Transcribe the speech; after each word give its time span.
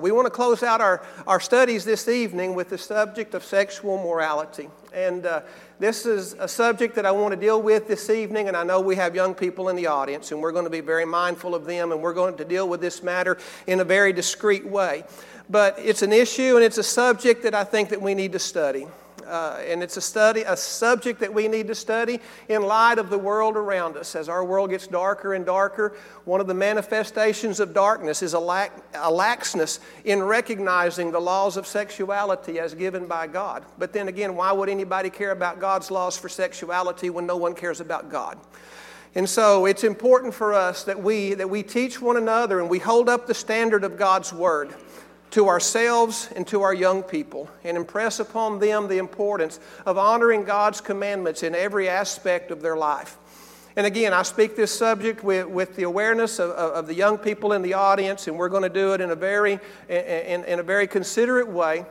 We 0.00 0.12
want 0.12 0.26
to 0.26 0.30
close 0.30 0.62
out 0.62 0.80
our, 0.80 1.04
our 1.26 1.40
studies 1.40 1.84
this 1.84 2.08
evening 2.08 2.54
with 2.54 2.70
the 2.70 2.78
subject 2.78 3.34
of 3.34 3.44
sexual 3.44 3.98
morality. 3.98 4.68
And 4.92 5.26
uh, 5.26 5.42
this 5.78 6.06
is 6.06 6.32
a 6.34 6.48
subject 6.48 6.94
that 6.94 7.04
I 7.04 7.10
want 7.10 7.32
to 7.32 7.40
deal 7.40 7.60
with 7.60 7.86
this 7.86 8.10
evening, 8.10 8.48
and 8.48 8.56
I 8.56 8.64
know 8.64 8.80
we 8.80 8.96
have 8.96 9.14
young 9.14 9.34
people 9.34 9.68
in 9.68 9.76
the 9.76 9.86
audience, 9.86 10.32
and 10.32 10.40
we're 10.40 10.52
going 10.52 10.64
to 10.64 10.70
be 10.70 10.80
very 10.80 11.04
mindful 11.04 11.54
of 11.54 11.66
them, 11.66 11.92
and 11.92 12.02
we're 12.02 12.14
going 12.14 12.36
to 12.38 12.44
deal 12.44 12.68
with 12.68 12.80
this 12.80 13.02
matter 13.02 13.38
in 13.66 13.80
a 13.80 13.84
very 13.84 14.12
discreet 14.12 14.66
way. 14.66 15.04
But 15.50 15.78
it's 15.78 16.02
an 16.02 16.12
issue 16.12 16.54
and 16.54 16.64
it's 16.64 16.78
a 16.78 16.82
subject 16.82 17.42
that 17.42 17.54
I 17.54 17.64
think 17.64 17.88
that 17.88 18.00
we 18.00 18.14
need 18.14 18.32
to 18.32 18.38
study 18.38 18.86
uh, 19.26 19.62
and 19.66 19.82
it's 19.82 19.96
a 19.96 20.00
study, 20.00 20.42
a 20.42 20.56
subject 20.56 21.20
that 21.20 21.32
we 21.32 21.48
need 21.48 21.66
to 21.68 21.74
study 21.74 22.20
in 22.48 22.62
light 22.62 22.98
of 22.98 23.10
the 23.10 23.18
world 23.18 23.56
around 23.56 23.96
us. 23.96 24.14
As 24.14 24.28
our 24.28 24.44
world 24.44 24.70
gets 24.70 24.86
darker 24.86 25.34
and 25.34 25.46
darker, 25.46 25.96
one 26.24 26.40
of 26.40 26.46
the 26.46 26.54
manifestations 26.54 27.60
of 27.60 27.74
darkness 27.74 28.22
is 28.22 28.34
a, 28.34 28.38
lack, 28.38 28.76
a 28.94 29.10
laxness 29.10 29.80
in 30.04 30.22
recognizing 30.22 31.12
the 31.12 31.20
laws 31.20 31.56
of 31.56 31.66
sexuality 31.66 32.58
as 32.58 32.74
given 32.74 33.06
by 33.06 33.26
God. 33.26 33.64
But 33.78 33.92
then 33.92 34.08
again, 34.08 34.36
why 34.36 34.52
would 34.52 34.68
anybody 34.68 35.10
care 35.10 35.32
about 35.32 35.60
God's 35.60 35.90
laws 35.90 36.16
for 36.16 36.28
sexuality 36.28 37.10
when 37.10 37.26
no 37.26 37.36
one 37.36 37.54
cares 37.54 37.80
about 37.80 38.10
God? 38.10 38.38
And 39.14 39.28
so 39.28 39.66
it's 39.66 39.82
important 39.82 40.34
for 40.34 40.54
us 40.54 40.84
that 40.84 41.02
we, 41.02 41.34
that 41.34 41.50
we 41.50 41.64
teach 41.64 42.00
one 42.00 42.16
another 42.16 42.60
and 42.60 42.70
we 42.70 42.78
hold 42.78 43.08
up 43.08 43.26
the 43.26 43.34
standard 43.34 43.82
of 43.82 43.96
God's 43.96 44.32
Word 44.32 44.72
to 45.30 45.48
ourselves 45.48 46.28
and 46.34 46.46
to 46.48 46.62
our 46.62 46.74
young 46.74 47.02
people 47.02 47.48
and 47.64 47.76
impress 47.76 48.20
upon 48.20 48.58
them 48.58 48.88
the 48.88 48.98
importance 48.98 49.60
of 49.86 49.96
honoring 49.96 50.44
God's 50.44 50.80
commandments 50.80 51.42
in 51.42 51.54
every 51.54 51.88
aspect 51.88 52.50
of 52.50 52.62
their 52.62 52.76
life. 52.76 53.16
And 53.76 53.86
again, 53.86 54.12
I 54.12 54.22
speak 54.22 54.56
this 54.56 54.76
subject 54.76 55.22
with, 55.22 55.46
with 55.46 55.76
the 55.76 55.84
awareness 55.84 56.40
of, 56.40 56.50
of 56.50 56.86
the 56.86 56.94
young 56.94 57.16
people 57.16 57.52
in 57.52 57.62
the 57.62 57.74
audience, 57.74 58.26
and 58.26 58.36
we're 58.36 58.48
going 58.48 58.64
to 58.64 58.68
do 58.68 58.94
it 58.94 59.00
in 59.00 59.10
a 59.10 59.14
very, 59.14 59.60
in, 59.88 60.44
in 60.44 60.58
a 60.58 60.62
very 60.62 60.88
considerate 60.88 61.48
way. 61.48 61.86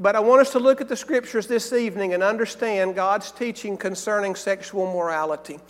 But 0.00 0.16
I 0.16 0.20
want 0.20 0.40
us 0.40 0.50
to 0.52 0.58
look 0.58 0.80
at 0.80 0.88
the 0.88 0.96
scriptures 0.96 1.46
this 1.46 1.72
evening 1.72 2.14
and 2.14 2.22
understand 2.22 2.96
God's 2.96 3.30
teaching 3.30 3.76
concerning 3.76 4.34
sexual 4.34 4.86
morality 4.92 5.60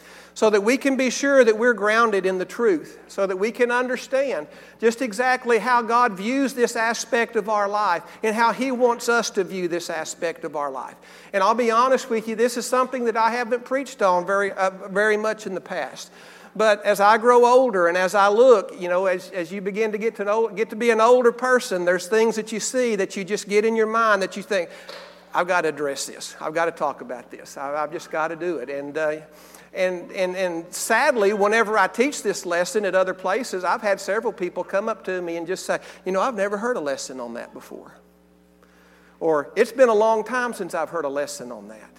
so 0.40 0.48
that 0.48 0.62
we 0.62 0.78
can 0.78 0.96
be 0.96 1.10
sure 1.10 1.44
that 1.44 1.58
we're 1.58 1.74
grounded 1.74 2.24
in 2.24 2.38
the 2.38 2.46
truth, 2.46 2.98
so 3.08 3.26
that 3.26 3.36
we 3.36 3.52
can 3.52 3.70
understand 3.70 4.46
just 4.78 5.02
exactly 5.02 5.58
how 5.58 5.82
God 5.82 6.14
views 6.14 6.54
this 6.54 6.76
aspect 6.76 7.36
of 7.36 7.50
our 7.50 7.68
life 7.68 8.02
and 8.22 8.34
how 8.34 8.50
He 8.50 8.70
wants 8.70 9.10
us 9.10 9.28
to 9.32 9.44
view 9.44 9.68
this 9.68 9.90
aspect 9.90 10.46
of 10.46 10.56
our 10.56 10.70
life. 10.70 10.94
And 11.34 11.42
I'll 11.42 11.54
be 11.54 11.70
honest 11.70 12.08
with 12.08 12.26
you, 12.26 12.36
this 12.36 12.56
is 12.56 12.64
something 12.64 13.04
that 13.04 13.18
I 13.18 13.32
haven't 13.32 13.66
preached 13.66 14.00
on 14.00 14.24
very, 14.24 14.50
uh, 14.52 14.70
very 14.88 15.18
much 15.18 15.46
in 15.46 15.54
the 15.54 15.60
past. 15.60 16.10
But 16.56 16.82
as 16.86 17.00
I 17.00 17.18
grow 17.18 17.44
older 17.44 17.88
and 17.88 17.98
as 17.98 18.14
I 18.14 18.28
look, 18.28 18.72
you 18.80 18.88
know, 18.88 19.04
as, 19.04 19.28
as 19.32 19.52
you 19.52 19.60
begin 19.60 19.92
to 19.92 19.98
get 19.98 20.16
to 20.16 20.24
know, 20.24 20.48
get 20.48 20.70
to 20.70 20.76
be 20.76 20.88
an 20.88 21.02
older 21.02 21.32
person, 21.32 21.84
there's 21.84 22.06
things 22.06 22.36
that 22.36 22.50
you 22.50 22.60
see 22.60 22.96
that 22.96 23.14
you 23.14 23.24
just 23.24 23.46
get 23.46 23.66
in 23.66 23.76
your 23.76 23.88
mind 23.88 24.22
that 24.22 24.38
you 24.38 24.42
think, 24.42 24.70
I've 25.34 25.46
got 25.46 25.60
to 25.60 25.68
address 25.68 26.06
this. 26.06 26.34
I've 26.40 26.54
got 26.54 26.64
to 26.64 26.72
talk 26.72 27.02
about 27.02 27.30
this. 27.30 27.58
I, 27.58 27.78
have 27.78 27.92
just 27.92 28.10
got 28.10 28.28
to 28.28 28.36
do 28.36 28.56
it. 28.56 28.70
And 28.70 28.96
uh, 28.96 29.16
and, 29.72 30.10
and, 30.12 30.36
and 30.36 30.72
sadly, 30.74 31.32
whenever 31.32 31.78
I 31.78 31.86
teach 31.86 32.22
this 32.22 32.44
lesson 32.44 32.84
at 32.84 32.94
other 32.94 33.14
places, 33.14 33.62
I've 33.62 33.82
had 33.82 34.00
several 34.00 34.32
people 34.32 34.64
come 34.64 34.88
up 34.88 35.04
to 35.04 35.22
me 35.22 35.36
and 35.36 35.46
just 35.46 35.64
say, 35.64 35.78
You 36.04 36.12
know, 36.12 36.20
I've 36.20 36.34
never 36.34 36.56
heard 36.56 36.76
a 36.76 36.80
lesson 36.80 37.20
on 37.20 37.34
that 37.34 37.54
before. 37.54 37.94
Or, 39.20 39.52
It's 39.54 39.72
been 39.72 39.88
a 39.88 39.94
long 39.94 40.24
time 40.24 40.54
since 40.54 40.74
I've 40.74 40.90
heard 40.90 41.04
a 41.04 41.08
lesson 41.08 41.52
on 41.52 41.68
that. 41.68 41.90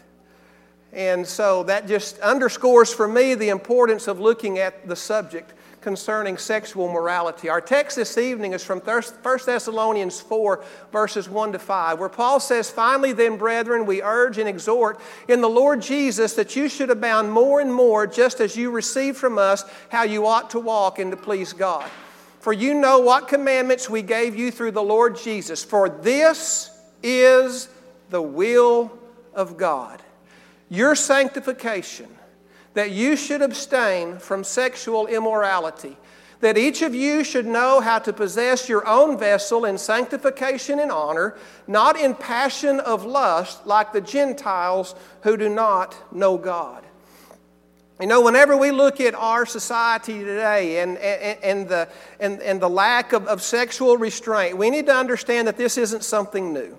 And 0.92 1.26
so 1.26 1.64
that 1.64 1.88
just 1.88 2.20
underscores 2.20 2.94
for 2.94 3.08
me 3.08 3.36
the 3.36 3.50
importance 3.50 4.10
of 4.10 4.20
looking 4.20 4.60
at 4.60 4.88
the 4.90 4.96
subject 4.96 5.54
concerning 5.82 6.38
sexual 6.38 6.88
morality. 6.88 7.50
Our 7.50 7.60
text 7.60 7.98
this 7.98 8.18
evening 8.18 8.54
is 8.54 8.64
from 8.64 8.80
1 8.80 9.04
Thessalonians 9.46 10.22
4, 10.22 10.64
verses 10.92 11.28
1 11.28 11.54
to 11.54 11.60
5, 11.60 12.00
where 12.00 12.10
Paul 12.10 12.40
says, 12.40 12.70
Finally, 12.70 13.14
then, 13.14 13.38
brethren, 13.38 13.86
we 13.86 14.02
urge 14.02 14.38
and 14.38 14.48
exhort 14.48 15.00
in 15.28 15.42
the 15.42 15.50
Lord 15.50 15.82
Jesus 15.82 16.34
that 16.36 16.56
you 16.56 16.70
should 16.70 16.92
abound 16.92 17.32
more 17.32 17.60
and 17.60 17.74
more, 17.74 18.06
just 18.06 18.40
as 18.40 18.56
you 18.56 18.70
receive 18.70 19.18
from 19.18 19.38
us 19.38 19.64
how 19.90 20.04
you 20.04 20.28
ought 20.28 20.52
to 20.52 20.60
walk 20.60 21.00
and 21.00 21.12
to 21.12 21.18
please 21.18 21.52
God. 21.52 21.90
For 22.40 22.54
you 22.54 22.74
know 22.76 23.00
what 23.00 23.28
commandments 23.28 23.90
we 23.90 24.02
gave 24.02 24.36
you 24.36 24.52
through 24.52 24.72
the 24.72 24.82
Lord 24.82 25.18
Jesus. 25.18 25.64
For 25.64 25.90
this 25.90 26.70
is 27.04 27.70
the 28.10 28.22
will 28.22 28.92
of 29.34 29.58
God. 29.58 30.02
Your 30.70 30.96
sanctification 30.96 32.08
that 32.74 32.92
you 32.92 33.16
should 33.16 33.42
abstain 33.42 34.18
from 34.18 34.44
sexual 34.44 35.08
immorality, 35.08 35.98
that 36.40 36.58
each 36.58 36.82
of 36.82 36.96
you 36.96 37.24
should 37.24 37.46
know 37.46 37.82
how 37.82 38.00
to 38.00 38.14
possess 38.14 38.68
your 38.68 38.88
own 38.88 39.18
vessel 39.18 39.66
in 39.66 39.78
sanctification 39.78 40.80
and 40.80 40.92
honor, 40.92 41.36
not 41.68 42.00
in 42.00 42.16
passion 42.16 42.80
of 42.80 43.06
lust 43.06 43.66
like 43.68 43.94
the 43.94 44.02
Gentiles 44.02 44.96
who 45.22 45.38
do 45.38 45.50
not 45.50 45.96
know 46.14 46.38
God. 46.38 46.84
You 48.00 48.08
know, 48.08 48.22
whenever 48.22 48.58
we 48.58 48.72
look 48.72 49.00
at 49.00 49.14
our 49.14 49.46
society 49.46 50.20
today 50.20 50.80
and, 50.80 50.98
and, 50.98 51.44
and 51.44 51.70
the, 51.70 51.88
and, 52.20 52.42
and 52.42 52.60
the 52.60 52.70
lack 52.70 53.14
of, 53.14 53.28
of 53.28 53.44
sexual 53.44 53.96
restraint, 53.98 54.58
we 54.58 54.72
need 54.72 54.88
to 54.88 54.96
understand 54.96 55.48
that 55.48 55.56
this 55.56 55.78
isn't 55.78 56.04
something 56.04 56.52
new 56.52 56.76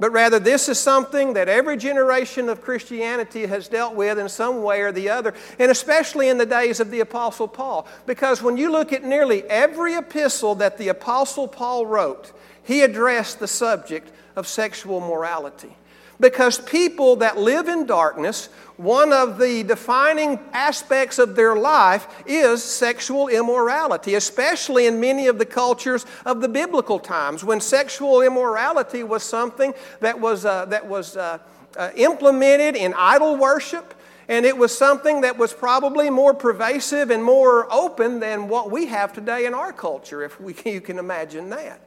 but 0.00 0.10
rather 0.12 0.38
this 0.38 0.68
is 0.68 0.78
something 0.78 1.34
that 1.34 1.48
every 1.48 1.76
generation 1.76 2.48
of 2.48 2.62
Christianity 2.62 3.46
has 3.46 3.68
dealt 3.68 3.94
with 3.94 4.18
in 4.18 4.30
some 4.30 4.62
way 4.62 4.80
or 4.80 4.90
the 4.90 5.10
other, 5.10 5.34
and 5.58 5.70
especially 5.70 6.30
in 6.30 6.38
the 6.38 6.46
days 6.46 6.80
of 6.80 6.90
the 6.90 7.00
Apostle 7.00 7.46
Paul. 7.46 7.86
Because 8.06 8.42
when 8.42 8.56
you 8.56 8.72
look 8.72 8.94
at 8.94 9.04
nearly 9.04 9.44
every 9.44 9.94
epistle 9.94 10.54
that 10.56 10.78
the 10.78 10.88
Apostle 10.88 11.46
Paul 11.46 11.84
wrote, 11.84 12.32
he 12.64 12.80
addressed 12.80 13.38
the 13.38 13.46
subject 13.46 14.10
of 14.36 14.48
sexual 14.48 15.00
morality. 15.00 15.76
Because 16.18 16.58
people 16.58 17.16
that 17.16 17.38
live 17.38 17.68
in 17.68 17.84
darkness, 17.86 18.48
one 18.80 19.12
of 19.12 19.38
the 19.38 19.62
defining 19.62 20.38
aspects 20.54 21.18
of 21.18 21.36
their 21.36 21.54
life 21.54 22.08
is 22.24 22.64
sexual 22.64 23.28
immorality, 23.28 24.14
especially 24.14 24.86
in 24.86 24.98
many 24.98 25.26
of 25.26 25.38
the 25.38 25.44
cultures 25.44 26.06
of 26.24 26.40
the 26.40 26.48
biblical 26.48 26.98
times 26.98 27.44
when 27.44 27.60
sexual 27.60 28.22
immorality 28.22 29.02
was 29.02 29.22
something 29.22 29.74
that 30.00 30.18
was, 30.18 30.46
uh, 30.46 30.64
that 30.64 30.86
was 30.86 31.14
uh, 31.14 31.36
uh, 31.76 31.90
implemented 31.94 32.74
in 32.74 32.94
idol 32.94 33.36
worship. 33.36 33.94
And 34.28 34.46
it 34.46 34.56
was 34.56 34.76
something 34.76 35.22
that 35.22 35.36
was 35.36 35.52
probably 35.52 36.08
more 36.08 36.32
pervasive 36.32 37.10
and 37.10 37.22
more 37.22 37.70
open 37.70 38.20
than 38.20 38.48
what 38.48 38.70
we 38.70 38.86
have 38.86 39.12
today 39.12 39.44
in 39.44 39.52
our 39.52 39.72
culture, 39.72 40.22
if 40.22 40.40
we, 40.40 40.54
you 40.64 40.80
can 40.80 40.98
imagine 40.98 41.50
that. 41.50 41.82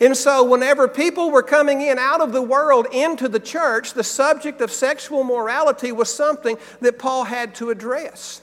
And 0.00 0.16
so, 0.16 0.42
whenever 0.42 0.88
people 0.88 1.30
were 1.30 1.42
coming 1.42 1.82
in 1.82 1.98
out 1.98 2.22
of 2.22 2.32
the 2.32 2.40
world 2.40 2.86
into 2.90 3.28
the 3.28 3.38
church, 3.38 3.92
the 3.92 4.02
subject 4.02 4.62
of 4.62 4.72
sexual 4.72 5.24
morality 5.24 5.92
was 5.92 6.12
something 6.12 6.56
that 6.80 6.98
Paul 6.98 7.24
had 7.24 7.54
to 7.56 7.68
address. 7.68 8.40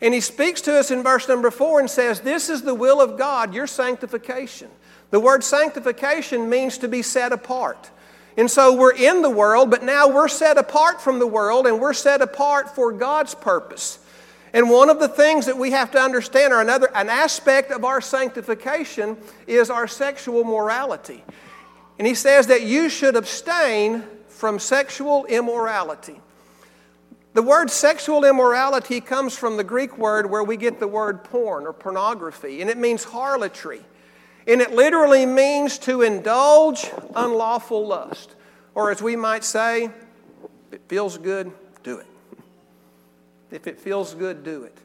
And 0.00 0.14
he 0.14 0.20
speaks 0.20 0.60
to 0.62 0.78
us 0.78 0.92
in 0.92 1.02
verse 1.02 1.26
number 1.26 1.50
four 1.50 1.80
and 1.80 1.90
says, 1.90 2.20
This 2.20 2.48
is 2.48 2.62
the 2.62 2.74
will 2.74 3.00
of 3.00 3.18
God, 3.18 3.52
your 3.52 3.66
sanctification. 3.66 4.70
The 5.10 5.18
word 5.18 5.42
sanctification 5.42 6.48
means 6.48 6.78
to 6.78 6.88
be 6.88 7.02
set 7.02 7.32
apart. 7.32 7.90
And 8.36 8.50
so 8.50 8.74
we're 8.74 8.94
in 8.94 9.22
the 9.22 9.30
world, 9.30 9.70
but 9.70 9.82
now 9.82 10.08
we're 10.08 10.28
set 10.28 10.58
apart 10.58 11.00
from 11.00 11.18
the 11.18 11.26
world 11.26 11.66
and 11.66 11.80
we're 11.80 11.94
set 11.94 12.20
apart 12.20 12.74
for 12.74 12.92
God's 12.92 13.34
purpose. 13.34 13.98
And 14.56 14.70
one 14.70 14.88
of 14.88 14.98
the 14.98 15.08
things 15.08 15.44
that 15.44 15.58
we 15.58 15.72
have 15.72 15.90
to 15.90 16.00
understand, 16.00 16.54
or 16.54 16.62
another, 16.62 16.88
an 16.94 17.10
aspect 17.10 17.70
of 17.70 17.84
our 17.84 18.00
sanctification, 18.00 19.18
is 19.46 19.68
our 19.68 19.86
sexual 19.86 20.44
morality. 20.44 21.22
And 21.98 22.06
he 22.06 22.14
says 22.14 22.46
that 22.46 22.62
you 22.62 22.88
should 22.88 23.16
abstain 23.16 24.02
from 24.28 24.58
sexual 24.58 25.26
immorality. 25.26 26.22
The 27.34 27.42
word 27.42 27.70
sexual 27.70 28.24
immorality 28.24 29.02
comes 29.02 29.36
from 29.36 29.58
the 29.58 29.62
Greek 29.62 29.98
word 29.98 30.30
where 30.30 30.42
we 30.42 30.56
get 30.56 30.80
the 30.80 30.88
word 30.88 31.22
porn 31.22 31.66
or 31.66 31.74
pornography, 31.74 32.62
and 32.62 32.70
it 32.70 32.78
means 32.78 33.04
harlotry. 33.04 33.82
And 34.46 34.62
it 34.62 34.72
literally 34.72 35.26
means 35.26 35.76
to 35.80 36.00
indulge 36.00 36.86
unlawful 37.14 37.86
lust. 37.86 38.36
Or 38.74 38.90
as 38.90 39.02
we 39.02 39.16
might 39.16 39.44
say, 39.44 39.90
it 40.72 40.80
feels 40.88 41.18
good, 41.18 41.52
do 41.82 41.98
it. 41.98 42.06
If 43.50 43.66
it 43.66 43.78
feels 43.78 44.14
good, 44.14 44.44
do 44.44 44.64
it. 44.64 44.76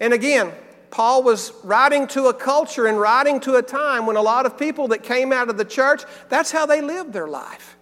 And 0.00 0.12
again, 0.12 0.52
Paul 0.90 1.22
was 1.22 1.52
writing 1.62 2.06
to 2.08 2.26
a 2.26 2.34
culture 2.34 2.86
and 2.86 2.98
writing 2.98 3.40
to 3.40 3.56
a 3.56 3.62
time 3.62 4.06
when 4.06 4.16
a 4.16 4.22
lot 4.22 4.46
of 4.46 4.58
people 4.58 4.88
that 4.88 5.02
came 5.02 5.32
out 5.32 5.48
of 5.48 5.56
the 5.56 5.64
church, 5.64 6.02
that's 6.28 6.50
how 6.50 6.66
they 6.66 6.80
lived 6.80 7.12
their 7.12 7.28
life. 7.28 7.76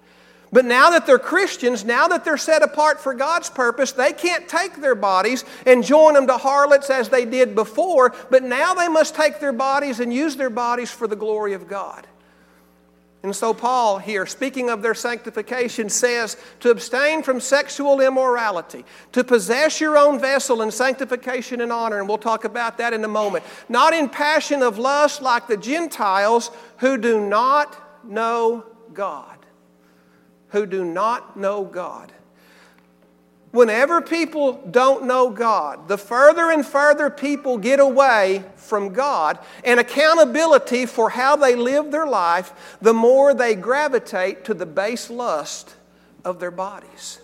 But 0.51 0.65
now 0.65 0.91
that 0.91 1.07
they're 1.07 1.19
Christians, 1.19 1.85
now 1.85 2.09
that 2.09 2.25
they're 2.25 2.39
set 2.39 2.63
apart 2.63 3.01
for 3.01 3.13
God's 3.13 3.51
purpose, 3.51 3.93
they 3.93 4.13
can't 4.13 4.49
take 4.49 4.77
their 4.77 4.95
bodies 4.95 5.45
and 5.67 5.85
join 5.85 6.15
them 6.15 6.27
to 6.27 6.39
harlots 6.39 6.89
as 6.89 7.09
they 7.09 7.25
did 7.27 7.55
before, 7.55 8.15
but 8.31 8.43
now 8.43 8.73
they 8.75 8.89
must 8.89 9.15
take 9.15 9.41
their 9.41 9.53
bodies 9.53 10.01
and 10.01 10.13
use 10.13 10.37
their 10.37 10.51
bodies 10.51 10.91
for 10.91 11.07
the 11.07 11.17
glory 11.17 11.53
of 11.53 11.69
God. 11.69 12.07
And 13.23 13.35
so, 13.35 13.53
Paul 13.53 13.99
here, 13.99 14.27
speaking 14.27 14.71
of 14.71 14.81
their 14.81 14.95
sanctification, 14.95 15.89
says 15.89 16.37
to 16.61 16.71
abstain 16.71 17.23
from 17.25 17.41
sexual 17.41 18.01
immorality, 18.01 18.85
to 19.11 19.25
possess 19.25 19.81
your 19.81 19.99
own 19.99 20.21
vessel 20.21 20.63
in 20.63 20.71
sanctification 20.71 21.61
and 21.61 21.73
honor, 21.73 21.99
and 21.99 22.09
we'll 22.09 22.19
talk 22.19 22.45
about 22.45 22.79
that 22.79 22.93
in 22.93 23.05
a 23.05 23.09
moment. 23.09 23.45
Not 23.69 23.93
in 23.93 24.09
passion 24.09 24.63
of 24.63 24.79
lust 24.79 25.21
like 25.21 25.49
the 25.49 25.57
Gentiles 25.57 26.53
who 26.77 26.97
do 26.97 27.21
not 27.27 28.05
know 28.05 28.65
God. 28.93 29.39
Who 30.51 30.65
do 30.65 30.85
not 30.85 31.37
know 31.37 31.65
God. 31.65 32.13
Whenever 33.51 34.03
people 34.03 34.63
don't 34.71 35.07
know 35.07 35.31
God, 35.31 35.89
the 35.89 35.97
further 35.97 36.51
and 36.51 36.67
further 36.67 37.09
people 37.09 37.57
get 37.57 37.81
away 37.81 38.45
from 38.57 38.93
God 38.93 39.39
and 39.65 39.81
accountability 39.81 40.85
for 40.85 41.09
how 41.09 41.35
they 41.37 41.55
live 41.55 41.91
their 41.91 42.07
life, 42.07 42.77
the 42.83 42.93
more 42.93 43.33
they 43.33 43.55
gravitate 43.55 44.45
to 44.45 44.55
the 44.55 44.67
base 44.67 45.09
lust 45.09 45.75
of 46.27 46.41
their 46.41 46.51
bodies. 46.51 47.21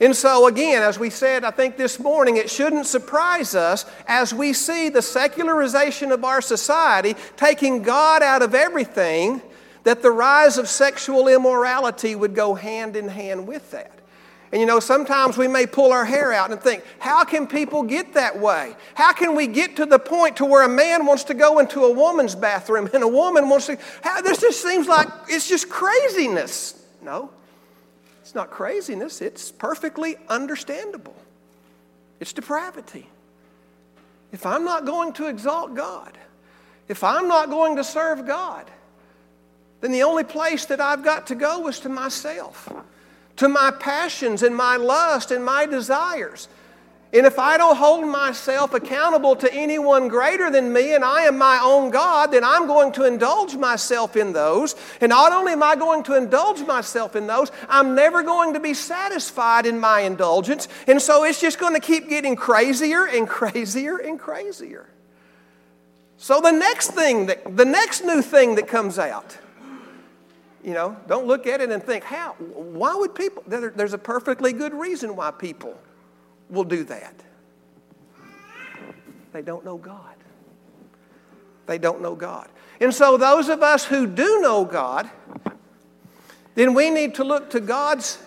And 0.00 0.16
so, 0.16 0.48
again, 0.48 0.82
as 0.82 0.98
we 0.98 1.10
said, 1.10 1.44
I 1.44 1.52
think 1.52 1.76
this 1.76 2.00
morning, 2.00 2.36
it 2.36 2.50
shouldn't 2.50 2.86
surprise 2.86 3.54
us 3.54 3.86
as 4.08 4.34
we 4.34 4.52
see 4.52 4.88
the 4.88 5.02
secularization 5.02 6.10
of 6.10 6.24
our 6.24 6.40
society 6.40 7.14
taking 7.36 7.82
God 7.82 8.22
out 8.22 8.42
of 8.42 8.54
everything, 8.54 9.42
that 9.84 10.02
the 10.02 10.10
rise 10.10 10.58
of 10.58 10.68
sexual 10.68 11.28
immorality 11.28 12.16
would 12.16 12.34
go 12.34 12.54
hand 12.54 12.96
in 12.96 13.08
hand 13.08 13.46
with 13.46 13.70
that. 13.72 14.01
And 14.52 14.60
you 14.60 14.66
know, 14.66 14.80
sometimes 14.80 15.38
we 15.38 15.48
may 15.48 15.66
pull 15.66 15.92
our 15.92 16.04
hair 16.04 16.30
out 16.30 16.50
and 16.52 16.60
think, 16.60 16.84
how 16.98 17.24
can 17.24 17.46
people 17.46 17.82
get 17.82 18.12
that 18.14 18.38
way? 18.38 18.76
How 18.94 19.14
can 19.14 19.34
we 19.34 19.46
get 19.46 19.76
to 19.76 19.86
the 19.86 19.98
point 19.98 20.36
to 20.36 20.44
where 20.44 20.62
a 20.62 20.68
man 20.68 21.06
wants 21.06 21.24
to 21.24 21.34
go 21.34 21.58
into 21.58 21.84
a 21.84 21.92
woman's 21.92 22.34
bathroom 22.34 22.88
and 22.92 23.02
a 23.02 23.08
woman 23.08 23.48
wants 23.48 23.66
to, 23.66 23.78
how, 24.02 24.20
this 24.20 24.42
just 24.42 24.62
seems 24.62 24.86
like 24.86 25.08
it's 25.28 25.48
just 25.48 25.70
craziness. 25.70 26.84
No, 27.00 27.30
it's 28.20 28.34
not 28.34 28.50
craziness, 28.50 29.22
it's 29.22 29.50
perfectly 29.50 30.16
understandable. 30.28 31.16
It's 32.20 32.34
depravity. 32.34 33.08
If 34.32 34.44
I'm 34.44 34.64
not 34.64 34.84
going 34.84 35.14
to 35.14 35.28
exalt 35.28 35.74
God, 35.74 36.16
if 36.88 37.02
I'm 37.02 37.26
not 37.26 37.48
going 37.48 37.76
to 37.76 37.84
serve 37.84 38.26
God, 38.26 38.70
then 39.80 39.92
the 39.92 40.02
only 40.02 40.24
place 40.24 40.66
that 40.66 40.80
I've 40.80 41.02
got 41.02 41.26
to 41.28 41.34
go 41.34 41.68
is 41.68 41.80
to 41.80 41.88
myself 41.88 42.68
to 43.42 43.48
my 43.48 43.72
passions 43.72 44.44
and 44.44 44.54
my 44.54 44.76
lust 44.76 45.32
and 45.32 45.44
my 45.44 45.66
desires. 45.66 46.46
And 47.12 47.26
if 47.26 47.40
I 47.40 47.58
don't 47.58 47.76
hold 47.76 48.06
myself 48.06 48.72
accountable 48.72 49.34
to 49.34 49.52
anyone 49.52 50.06
greater 50.06 50.48
than 50.48 50.72
me 50.72 50.94
and 50.94 51.04
I 51.04 51.22
am 51.24 51.38
my 51.38 51.58
own 51.60 51.90
God, 51.90 52.30
then 52.30 52.44
I'm 52.44 52.68
going 52.68 52.92
to 52.92 53.04
indulge 53.04 53.56
myself 53.56 54.16
in 54.16 54.32
those. 54.32 54.76
And 55.00 55.10
not 55.10 55.32
only 55.32 55.54
am 55.54 55.62
I 55.64 55.74
going 55.74 56.04
to 56.04 56.16
indulge 56.16 56.64
myself 56.64 57.16
in 57.16 57.26
those, 57.26 57.50
I'm 57.68 57.96
never 57.96 58.22
going 58.22 58.54
to 58.54 58.60
be 58.60 58.74
satisfied 58.74 59.66
in 59.66 59.80
my 59.80 60.02
indulgence. 60.02 60.68
And 60.86 61.02
so 61.02 61.24
it's 61.24 61.40
just 61.40 61.58
going 61.58 61.74
to 61.74 61.80
keep 61.80 62.08
getting 62.08 62.36
crazier 62.36 63.06
and 63.06 63.28
crazier 63.38 63.96
and 63.96 64.20
crazier. 64.20 64.88
So 66.16 66.40
the 66.40 66.52
next 66.52 66.92
thing 66.92 67.26
that 67.26 67.56
the 67.56 67.64
next 67.64 68.04
new 68.04 68.22
thing 68.22 68.54
that 68.54 68.68
comes 68.68 69.00
out 69.00 69.36
you 70.64 70.74
know, 70.74 70.96
don't 71.08 71.26
look 71.26 71.46
at 71.46 71.60
it 71.60 71.70
and 71.70 71.82
think, 71.82 72.04
how? 72.04 72.32
Why 72.34 72.94
would 72.94 73.14
people? 73.14 73.42
There's 73.46 73.92
a 73.92 73.98
perfectly 73.98 74.52
good 74.52 74.72
reason 74.74 75.16
why 75.16 75.30
people 75.30 75.76
will 76.48 76.64
do 76.64 76.84
that. 76.84 77.14
They 79.32 79.42
don't 79.42 79.64
know 79.64 79.76
God. 79.76 80.14
They 81.66 81.78
don't 81.78 82.02
know 82.02 82.14
God. 82.14 82.48
And 82.80 82.94
so, 82.94 83.16
those 83.16 83.48
of 83.48 83.62
us 83.62 83.84
who 83.84 84.06
do 84.06 84.40
know 84.40 84.64
God, 84.64 85.10
then 86.54 86.74
we 86.74 86.90
need 86.90 87.14
to 87.16 87.24
look 87.24 87.50
to 87.50 87.60
God's 87.60 88.18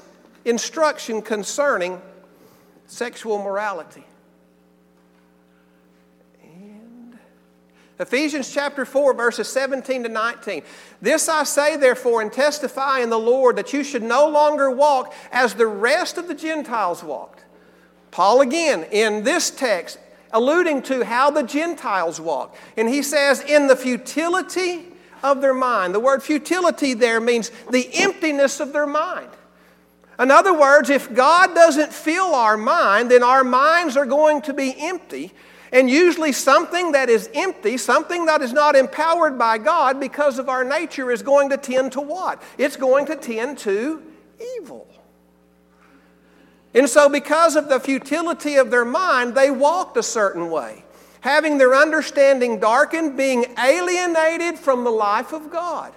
instruction 0.46 1.22
concerning 1.22 2.02
sexual 2.88 3.38
morality. 3.38 4.04
Ephesians 7.98 8.54
chapter 8.54 8.86
4, 8.86 9.14
verses 9.14 9.48
17 9.48 10.04
to 10.04 10.10
19. 10.10 10.64
This 11.02 11.30
I 11.30 11.44
say, 11.44 11.78
therefore, 11.78 12.22
and 12.22 12.32
testify 12.32 13.00
in 13.00 13.10
the 13.10 13.20
Lord 13.20 13.56
that 13.56 13.72
you 13.72 13.84
should 13.84 14.04
no 14.04 14.28
longer 14.28 14.70
walk 14.70 15.14
as 15.32 15.54
the 15.54 15.68
rest 15.68 16.18
of 16.18 16.28
the 16.28 16.36
Gentiles 16.36 17.04
walked. 17.04 17.46
Paul, 18.12 18.42
again, 18.42 18.84
in 18.92 19.24
this 19.24 19.50
text, 19.50 19.98
alluding 20.32 20.82
to 20.84 21.06
how 21.06 21.32
the 21.32 21.44
Gentiles 21.44 22.20
walk. 22.20 22.56
And 22.76 22.90
he 22.90 23.02
says, 23.02 23.40
in 23.42 23.68
the 23.68 23.76
futility 23.78 24.88
of 25.24 25.42
their 25.42 25.54
mind. 25.54 25.96
The 25.96 26.00
word 26.00 26.22
futility 26.22 26.94
there 26.94 27.22
means 27.22 27.52
the 27.72 27.90
emptiness 27.94 28.60
of 28.60 28.74
their 28.74 28.88
mind. 28.88 29.30
In 30.20 30.32
other 30.32 30.58
words, 30.58 30.90
if 30.90 31.14
God 31.14 31.56
doesn't 31.56 31.92
fill 31.92 32.36
our 32.36 32.58
mind, 32.58 33.12
then 33.12 33.24
our 33.24 33.44
minds 33.44 33.98
are 33.98 34.06
going 34.06 34.42
to 34.44 34.54
be 34.54 34.76
empty 34.78 35.34
and 35.76 35.90
usually, 35.90 36.32
something 36.32 36.94
that 36.94 37.10
is 37.10 37.30
empty, 37.34 37.76
something 37.76 38.28
that 38.28 38.42
is 38.42 38.54
not 38.54 38.78
empowered 38.78 39.38
by 39.38 39.58
God 39.58 40.00
because 40.00 40.40
of 40.40 40.48
our 40.48 40.64
nature, 40.64 41.12
is 41.12 41.22
going 41.22 41.50
to 41.50 41.58
tend 41.58 41.92
to 41.92 42.02
what? 42.02 42.42
It's 42.58 42.78
going 42.78 43.08
to 43.08 43.18
tend 43.18 43.58
to 43.60 44.02
evil. 44.58 44.88
And 46.74 46.88
so, 46.88 47.10
because 47.10 47.58
of 47.58 47.68
the 47.68 47.82
futility 47.82 48.56
of 48.56 48.72
their 48.72 48.86
mind, 48.86 49.36
they 49.36 49.52
walked 49.52 49.98
a 49.98 50.04
certain 50.04 50.50
way, 50.50 50.86
having 51.20 51.58
their 51.58 51.76
understanding 51.76 52.58
darkened, 52.62 53.18
being 53.18 53.44
alienated 53.60 54.58
from 54.58 54.86
the 54.86 54.92
life 54.92 55.34
of 55.34 55.52
God 55.52 55.94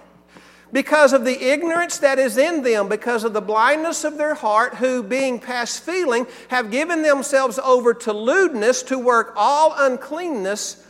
because 0.71 1.13
of 1.13 1.25
the 1.25 1.43
ignorance 1.51 1.97
that 1.99 2.19
is 2.19 2.37
in 2.37 2.63
them, 2.63 2.87
because 2.87 3.23
of 3.23 3.33
the 3.33 3.41
blindness 3.41 4.03
of 4.03 4.17
their 4.17 4.35
heart, 4.35 4.75
who, 4.75 5.01
being 5.01 5.39
past 5.39 5.83
feeling, 5.83 6.27
have 6.49 6.71
given 6.71 7.01
themselves 7.01 7.57
over 7.59 7.93
to 7.93 8.13
lewdness 8.13 8.83
to 8.83 8.99
work 8.99 9.33
all 9.35 9.73
uncleanness 9.77 10.85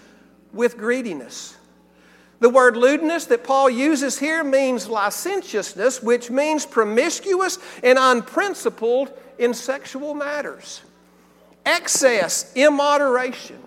with 0.51 0.77
greediness. 0.77 1.55
The 2.39 2.49
word 2.49 2.77
lewdness 2.77 3.25
that 3.25 3.43
Paul 3.43 3.69
uses 3.69 4.17
here 4.17 4.43
means 4.43 4.87
licentiousness, 4.87 6.01
which 6.01 6.29
means 6.29 6.65
promiscuous 6.65 7.57
and 7.83 7.99
unprincipled 7.99 9.11
in 9.37 9.53
sexual 9.53 10.13
matters. 10.13 10.81
Excess, 11.65 12.51
immoderation. 12.55 13.59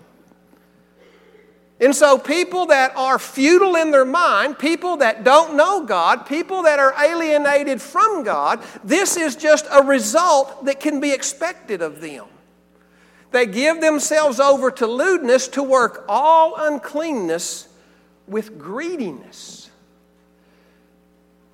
And 1.83 1.93
so, 1.93 2.17
people 2.17 2.67
that 2.67 2.95
are 2.95 3.19
futile 3.19 3.75
in 3.75 3.91
their 3.91 4.05
mind, 4.05 4.57
people 4.57 4.95
that 4.97 5.25
don't 5.25 5.57
know 5.57 5.85
God, 5.85 6.25
people 6.25 6.63
that 6.63 6.79
are 6.79 6.93
alienated 6.97 7.81
from 7.81 8.23
God, 8.23 8.63
this 8.85 9.17
is 9.17 9.35
just 9.35 9.65
a 9.69 9.83
result 9.83 10.63
that 10.63 10.79
can 10.79 11.01
be 11.01 11.11
expected 11.11 11.81
of 11.81 11.99
them. 11.99 12.25
They 13.31 13.45
give 13.47 13.81
themselves 13.81 14.39
over 14.39 14.71
to 14.71 14.87
lewdness 14.87 15.49
to 15.49 15.63
work 15.63 16.05
all 16.07 16.55
uncleanness 16.55 17.67
with 18.27 18.57
greediness. 18.57 19.69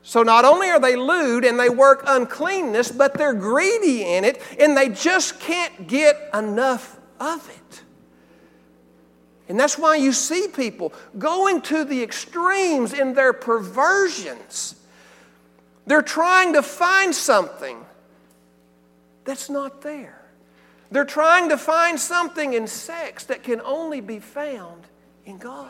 So, 0.04 0.22
not 0.22 0.46
only 0.46 0.69
are 0.69 0.80
they 0.80 0.95
lewd 0.95 1.44
and 1.44 1.59
they 1.59 1.69
work 1.69 2.04
uncleanness, 2.06 2.92
but 2.92 3.16
they're 3.16 3.33
greedy 3.33 4.04
in 4.04 4.24
it 4.26 4.40
and 4.59 4.78
they 4.78 4.90
just 4.90 5.40
can't 5.40 5.88
get 5.88 6.30
enough 6.36 7.00
of 7.19 7.50
it. 7.50 7.83
And 9.49 9.59
that's 9.59 9.79
why 9.79 9.95
you 9.95 10.13
see 10.13 10.47
people 10.47 10.94
going 11.18 11.61
to 11.63 11.83
the 11.83 12.01
extremes 12.03 12.94
in 12.94 13.15
their 13.15 13.33
perversions. 13.33 14.75
They're 15.87 16.03
trying 16.03 16.53
to 16.53 16.61
find 16.61 17.13
something 17.13 17.83
that's 19.25 19.49
not 19.49 19.81
there. 19.81 20.21
They're 20.91 21.03
trying 21.03 21.49
to 21.49 21.57
find 21.57 21.99
something 21.99 22.53
in 22.53 22.68
sex 22.68 23.25
that 23.25 23.44
can 23.44 23.59
only 23.61 24.01
be 24.01 24.19
found 24.19 24.83
in 25.25 25.39
God. 25.39 25.69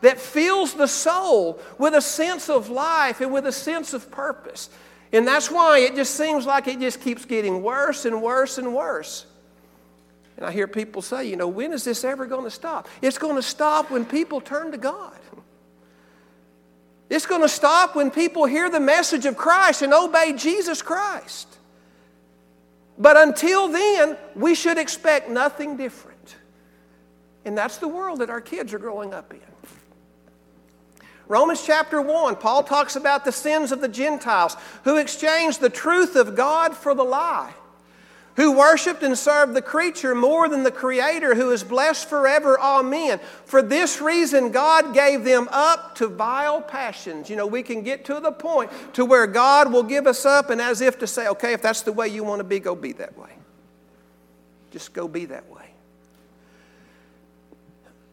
That 0.00 0.18
fills 0.18 0.74
the 0.74 0.86
soul 0.86 1.60
with 1.76 1.94
a 1.94 2.00
sense 2.00 2.48
of 2.48 2.70
life 2.70 3.20
and 3.20 3.32
with 3.32 3.46
a 3.46 3.52
sense 3.52 3.92
of 3.92 4.10
purpose. 4.10 4.70
And 5.12 5.26
that's 5.26 5.50
why 5.50 5.80
it 5.80 5.96
just 5.96 6.14
seems 6.14 6.46
like 6.46 6.66
it 6.66 6.80
just 6.80 7.00
keeps 7.00 7.24
getting 7.24 7.62
worse 7.62 8.04
and 8.04 8.22
worse 8.22 8.56
and 8.58 8.74
worse. 8.74 9.26
And 10.38 10.46
I 10.46 10.52
hear 10.52 10.68
people 10.68 11.02
say, 11.02 11.28
you 11.28 11.34
know, 11.34 11.48
when 11.48 11.72
is 11.72 11.82
this 11.82 12.04
ever 12.04 12.24
going 12.24 12.44
to 12.44 12.50
stop? 12.50 12.86
It's 13.02 13.18
going 13.18 13.34
to 13.34 13.42
stop 13.42 13.90
when 13.90 14.04
people 14.04 14.40
turn 14.40 14.70
to 14.70 14.78
God. 14.78 15.18
It's 17.10 17.26
going 17.26 17.42
to 17.42 17.48
stop 17.48 17.96
when 17.96 18.12
people 18.12 18.44
hear 18.44 18.70
the 18.70 18.78
message 18.78 19.26
of 19.26 19.36
Christ 19.36 19.82
and 19.82 19.92
obey 19.92 20.34
Jesus 20.34 20.80
Christ. 20.80 21.58
But 22.96 23.16
until 23.16 23.66
then, 23.66 24.16
we 24.36 24.54
should 24.54 24.78
expect 24.78 25.28
nothing 25.28 25.76
different. 25.76 26.36
And 27.44 27.58
that's 27.58 27.78
the 27.78 27.88
world 27.88 28.20
that 28.20 28.30
our 28.30 28.40
kids 28.40 28.72
are 28.72 28.78
growing 28.78 29.12
up 29.12 29.34
in. 29.34 29.40
Romans 31.26 31.64
chapter 31.66 32.00
1, 32.00 32.36
Paul 32.36 32.62
talks 32.62 32.94
about 32.94 33.24
the 33.24 33.32
sins 33.32 33.72
of 33.72 33.80
the 33.80 33.88
Gentiles 33.88 34.56
who 34.84 34.98
exchanged 34.98 35.60
the 35.60 35.68
truth 35.68 36.14
of 36.14 36.36
God 36.36 36.76
for 36.76 36.94
the 36.94 37.02
lie 37.02 37.52
who 38.38 38.52
worshiped 38.52 39.02
and 39.02 39.18
served 39.18 39.52
the 39.52 39.60
creature 39.60 40.14
more 40.14 40.48
than 40.48 40.62
the 40.62 40.70
Creator, 40.70 41.34
who 41.34 41.50
is 41.50 41.64
blessed 41.64 42.08
forever. 42.08 42.56
Amen. 42.60 43.18
For 43.44 43.62
this 43.62 44.00
reason, 44.00 44.52
God 44.52 44.94
gave 44.94 45.24
them 45.24 45.48
up 45.50 45.96
to 45.96 46.06
vile 46.06 46.62
passions. 46.62 47.28
You 47.28 47.34
know, 47.34 47.48
we 47.48 47.64
can 47.64 47.82
get 47.82 48.04
to 48.04 48.20
the 48.20 48.30
point 48.30 48.70
to 48.94 49.04
where 49.04 49.26
God 49.26 49.72
will 49.72 49.82
give 49.82 50.06
us 50.06 50.24
up, 50.24 50.50
and 50.50 50.60
as 50.60 50.80
if 50.80 51.00
to 51.00 51.06
say, 51.08 51.26
okay, 51.26 51.52
if 51.52 51.62
that's 51.62 51.82
the 51.82 51.92
way 51.92 52.06
you 52.06 52.22
want 52.22 52.38
to 52.38 52.44
be, 52.44 52.60
go 52.60 52.76
be 52.76 52.92
that 52.92 53.18
way. 53.18 53.32
Just 54.70 54.92
go 54.92 55.08
be 55.08 55.24
that 55.24 55.50
way. 55.50 55.57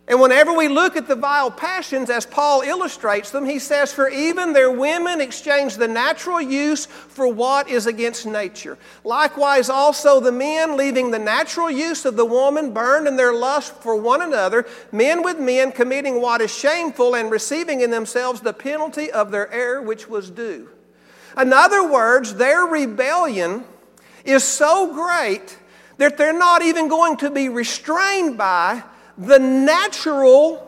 And 0.07 0.21
whenever 0.21 0.53
we 0.53 0.67
look 0.67 0.95
at 0.95 1.07
the 1.07 1.15
vile 1.15 1.50
passions, 1.50 2.12
as 2.12 2.27
Paul 2.27 2.62
illustrates 2.62 3.31
them, 3.31 3.43
he 3.43 3.57
says, 3.57 3.91
For 3.91 4.07
even 4.07 4.53
their 4.53 4.69
women 4.69 5.19
exchange 5.19 5.77
the 5.77 5.88
natural 5.88 6.39
use 6.39 6.85
for 6.85 7.27
what 7.27 7.69
is 7.69 7.88
against 7.88 8.27
nature. 8.27 8.77
Likewise, 9.03 9.67
also 9.67 10.19
the 10.19 10.31
men, 10.31 10.77
leaving 10.77 11.09
the 11.09 11.17
natural 11.17 11.71
use 11.71 12.05
of 12.05 12.17
the 12.17 12.25
woman, 12.25 12.71
burned 12.71 13.07
in 13.07 13.15
their 13.15 13.33
lust 13.33 13.74
for 13.81 13.95
one 13.95 14.21
another, 14.21 14.67
men 14.91 15.24
with 15.24 15.39
men 15.39 15.71
committing 15.71 16.21
what 16.21 16.39
is 16.39 16.55
shameful 16.55 17.15
and 17.15 17.31
receiving 17.31 17.81
in 17.81 17.89
themselves 17.89 18.41
the 18.41 18.53
penalty 18.53 19.09
of 19.09 19.31
their 19.31 19.51
error 19.51 19.81
which 19.81 20.07
was 20.07 20.29
due. 20.29 20.69
In 21.35 21.51
other 21.51 21.89
words, 21.89 22.35
their 22.35 22.62
rebellion 22.62 23.63
is 24.24 24.43
so 24.43 24.93
great 24.93 25.57
that 25.97 26.15
they're 26.15 26.38
not 26.38 26.62
even 26.62 26.89
going 26.89 27.17
to 27.17 27.31
be 27.31 27.50
restrained 27.50 28.38
by 28.38 28.83
the 29.17 29.39
natural 29.39 30.62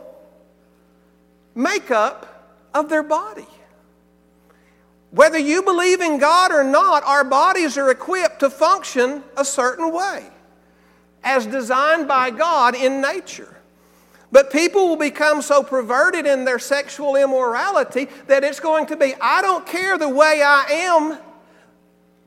makeup 1.56 2.70
of 2.74 2.89
their 2.89 3.04
body. 3.04 3.48
Whether 5.12 5.38
you 5.38 5.63
believe 5.63 6.01
in 6.01 6.20
God 6.20 6.51
or 6.51 6.63
not, 6.63 7.04
our 7.04 7.24
bodies 7.24 7.77
are 7.77 7.89
equipped 7.89 8.42
to 8.42 8.50
function 8.50 9.24
a 9.36 9.46
certain 9.46 9.92
way, 9.94 10.27
as 11.24 11.46
designed 11.46 12.08
by 12.08 12.30
God 12.30 12.75
in 12.75 13.01
nature. 13.01 13.56
But 14.32 14.51
people 14.51 14.89
will 14.89 14.98
become 14.98 15.42
so 15.42 15.63
perverted 15.63 16.25
in 16.25 16.44
their 16.44 16.60
sexual 16.60 17.16
immorality 17.16 18.10
that 18.27 18.44
it's 18.44 18.60
going 18.60 18.88
to 18.88 18.98
be 18.98 19.16
I 19.22 19.42
don't 19.42 19.66
care 19.66 19.98
the 19.98 20.10
way 20.10 20.42
I 20.44 20.66
am 20.70 21.18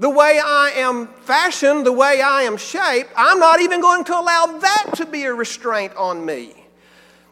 the 0.01 0.09
way 0.09 0.41
I 0.43 0.73
am 0.77 1.09
fashioned, 1.09 1.85
the 1.85 1.93
way 1.93 2.23
I 2.23 2.43
am 2.43 2.57
shaped, 2.57 3.11
I'm 3.15 3.39
not 3.39 3.61
even 3.61 3.83
going 3.83 4.03
to 4.05 4.19
allow 4.19 4.47
that 4.47 4.93
to 4.95 5.05
be 5.05 5.25
a 5.25 5.35
restraint 5.35 5.95
on 5.95 6.25
me. 6.25 6.55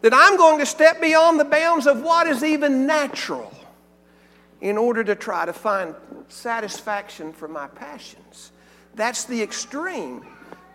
That 0.02 0.12
I'm 0.14 0.36
going 0.36 0.58
to 0.58 0.66
step 0.66 1.00
beyond 1.00 1.40
the 1.40 1.46
bounds 1.46 1.86
of 1.86 2.02
what 2.02 2.26
is 2.26 2.44
even 2.44 2.86
natural 2.86 3.52
in 4.60 4.76
order 4.76 5.02
to 5.02 5.14
try 5.14 5.46
to 5.46 5.52
find 5.54 5.94
satisfaction 6.28 7.32
for 7.32 7.48
my 7.48 7.68
passions. 7.68 8.52
That's 8.94 9.24
the 9.24 9.42
extreme 9.42 10.26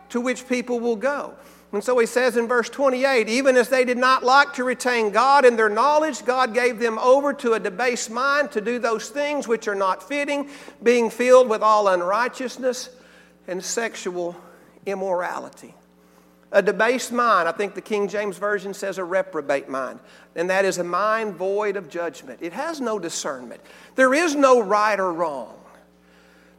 to 0.10 0.20
which 0.20 0.48
people 0.48 0.80
will 0.80 0.96
go. 0.96 1.36
And 1.74 1.84
so 1.84 1.98
he 1.98 2.06
says 2.06 2.38
in 2.38 2.48
verse 2.48 2.70
28 2.70 3.28
even 3.28 3.58
as 3.58 3.68
they 3.68 3.84
did 3.84 3.98
not 3.98 4.24
like 4.24 4.54
to 4.54 4.64
retain 4.64 5.10
God 5.10 5.44
in 5.44 5.56
their 5.56 5.70
knowledge, 5.70 6.24
God 6.24 6.54
gave 6.54 6.78
them 6.78 7.00
over 7.00 7.34
to 7.34 7.54
a 7.54 7.60
debased 7.60 8.12
mind 8.12 8.52
to 8.52 8.62
do 8.62 8.78
those 8.78 9.10
things 9.10 9.48
which 9.48 9.68
are 9.68 9.76
not 9.76 10.08
fitting, 10.08 10.50
being 10.84 11.10
filled 11.10 11.50
with 11.50 11.64
all 11.64 11.88
unrighteousness 11.88 12.90
and 13.48 13.64
sexual 13.64 14.36
immorality. 14.86 15.74
A 16.52 16.62
debased 16.62 17.12
mind, 17.12 17.50
I 17.50 17.52
think 17.52 17.74
the 17.74 17.82
King 17.82 18.08
James 18.08 18.38
Version 18.38 18.76
says 18.76 19.00
a 19.00 19.04
reprobate 19.04 19.68
mind, 19.68 20.00
and 20.36 20.52
that 20.52 20.66
is 20.66 20.78
a 20.78 20.84
mind 20.84 21.34
void 21.34 21.76
of 21.76 21.90
judgment. 21.90 22.40
It 22.44 22.54
has 22.54 22.80
no 22.80 23.00
discernment. 23.00 23.62
There 23.96 24.14
is 24.14 24.36
no 24.36 24.62
right 24.62 25.00
or 25.00 25.12
wrong. 25.12 25.56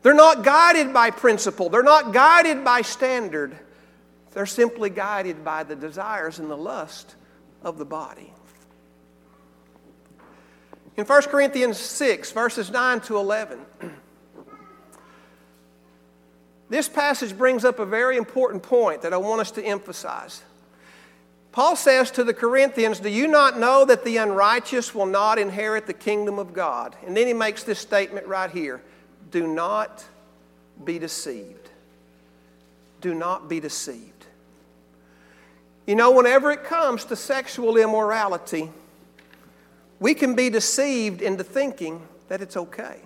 They're 0.03 0.13
not 0.13 0.43
guided 0.43 0.93
by 0.93 1.11
principle, 1.11 1.69
they're 1.69 1.85
not 1.85 2.13
guided 2.13 2.65
by 2.65 2.83
standard. 2.83 3.57
They're 4.35 4.47
simply 4.47 4.91
guided 4.91 5.45
by 5.45 5.63
the 5.63 5.77
desires 5.77 6.39
and 6.41 6.51
the 6.51 6.57
lust 6.57 7.15
of 7.63 7.79
the 7.79 7.85
body. 7.85 8.33
In 10.97 11.05
1 11.05 11.23
Corinthians 11.23 11.79
6, 11.79 12.33
verses 12.33 12.71
9 12.71 13.01
to 13.03 13.17
11, 13.17 13.59
this 16.69 16.89
passage 16.89 17.37
brings 17.37 17.65
up 17.65 17.79
a 17.79 17.87
very 17.87 18.17
important 18.17 18.63
point 18.63 19.03
that 19.03 19.13
I 19.13 19.17
want 19.17 19.41
us 19.41 19.51
to 19.53 19.65
emphasize. 19.65 20.43
Paul 21.53 21.77
says 21.77 22.11
to 22.13 22.25
the 22.25 22.35
Corinthians, 22.35 22.99
Do 22.99 23.09
you 23.09 23.29
not 23.29 23.59
know 23.59 23.85
that 23.85 24.05
the 24.05 24.17
unrighteous 24.17 24.93
will 24.93 25.07
not 25.07 25.39
inherit 25.39 25.87
the 25.87 25.93
kingdom 25.93 26.41
of 26.41 26.53
God? 26.53 26.97
And 27.07 27.17
then 27.17 27.29
he 27.29 27.33
makes 27.33 27.63
this 27.63 27.79
statement 27.79 28.27
right 28.27 28.51
here 28.51 28.83
Do 29.31 29.47
not 29.47 30.05
be 30.85 30.99
deceived. 30.99 31.71
Do 33.01 33.15
not 33.15 33.49
be 33.49 33.61
deceived. 33.61 34.14
You 35.87 35.95
know, 35.95 36.13
whenever 36.13 36.51
it 36.51 36.65
comes 36.65 37.05
to 37.07 37.17
sexual 37.17 37.77
immorality, 37.77 38.71
we 40.01 40.15
can 40.15 40.35
be 40.35 40.51
deceived 40.51 41.23
into 41.23 41.45
thinking 41.45 42.07
that 42.29 42.41
it's 42.41 42.57
okay. 42.57 43.01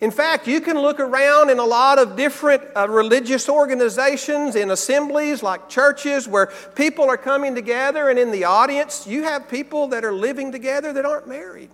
In 0.00 0.10
fact, 0.10 0.46
you 0.46 0.60
can 0.60 0.78
look 0.78 1.00
around 1.00 1.50
in 1.50 1.58
a 1.58 1.64
lot 1.64 1.98
of 1.98 2.16
different 2.16 2.62
uh, 2.76 2.88
religious 2.88 3.48
organizations, 3.48 4.54
in 4.54 4.70
assemblies 4.70 5.42
like 5.42 5.68
churches, 5.68 6.28
where 6.28 6.52
people 6.74 7.08
are 7.08 7.16
coming 7.16 7.54
together, 7.54 8.10
and 8.10 8.18
in 8.18 8.30
the 8.30 8.44
audience, 8.44 9.06
you 9.06 9.22
have 9.22 9.48
people 9.48 9.88
that 9.88 10.04
are 10.04 10.12
living 10.12 10.52
together 10.52 10.92
that 10.92 11.06
aren't 11.06 11.28
married. 11.28 11.70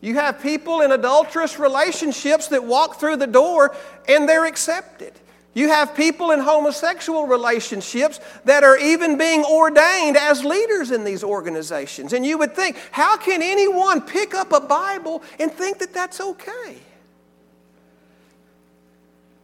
You 0.00 0.14
have 0.14 0.40
people 0.40 0.80
in 0.80 0.92
adulterous 0.92 1.58
relationships 1.58 2.48
that 2.48 2.64
walk 2.64 3.00
through 3.00 3.16
the 3.16 3.26
door 3.26 3.74
and 4.08 4.28
they're 4.28 4.46
accepted. 4.46 5.12
You 5.58 5.70
have 5.70 5.96
people 5.96 6.30
in 6.30 6.38
homosexual 6.38 7.26
relationships 7.26 8.20
that 8.44 8.62
are 8.62 8.78
even 8.78 9.18
being 9.18 9.44
ordained 9.44 10.16
as 10.16 10.44
leaders 10.44 10.92
in 10.92 11.02
these 11.02 11.24
organizations. 11.24 12.12
And 12.12 12.24
you 12.24 12.38
would 12.38 12.54
think, 12.54 12.76
how 12.92 13.16
can 13.16 13.42
anyone 13.42 14.00
pick 14.00 14.34
up 14.36 14.52
a 14.52 14.60
Bible 14.60 15.20
and 15.40 15.50
think 15.50 15.78
that 15.80 15.92
that's 15.92 16.20
okay? 16.20 16.76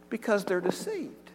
Because 0.09 0.45
they're 0.45 0.61
deceived. 0.61 1.31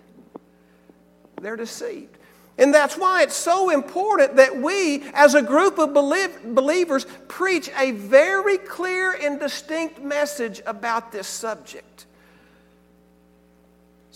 They're 1.43 1.57
deceived. 1.57 2.17
And 2.57 2.73
that's 2.73 2.97
why 2.97 3.23
it's 3.23 3.37
so 3.37 3.69
important 3.69 4.37
that 4.37 4.57
we, 4.57 5.03
as 5.13 5.35
a 5.35 5.43
group 5.43 5.79
of 5.79 5.93
believers, 5.93 7.05
preach 7.29 7.69
a 7.77 7.91
very 7.91 8.57
clear 8.57 9.13
and 9.13 9.39
distinct 9.39 10.01
message 10.01 10.63
about 10.65 11.13
this 11.13 11.27
subject 11.27 12.07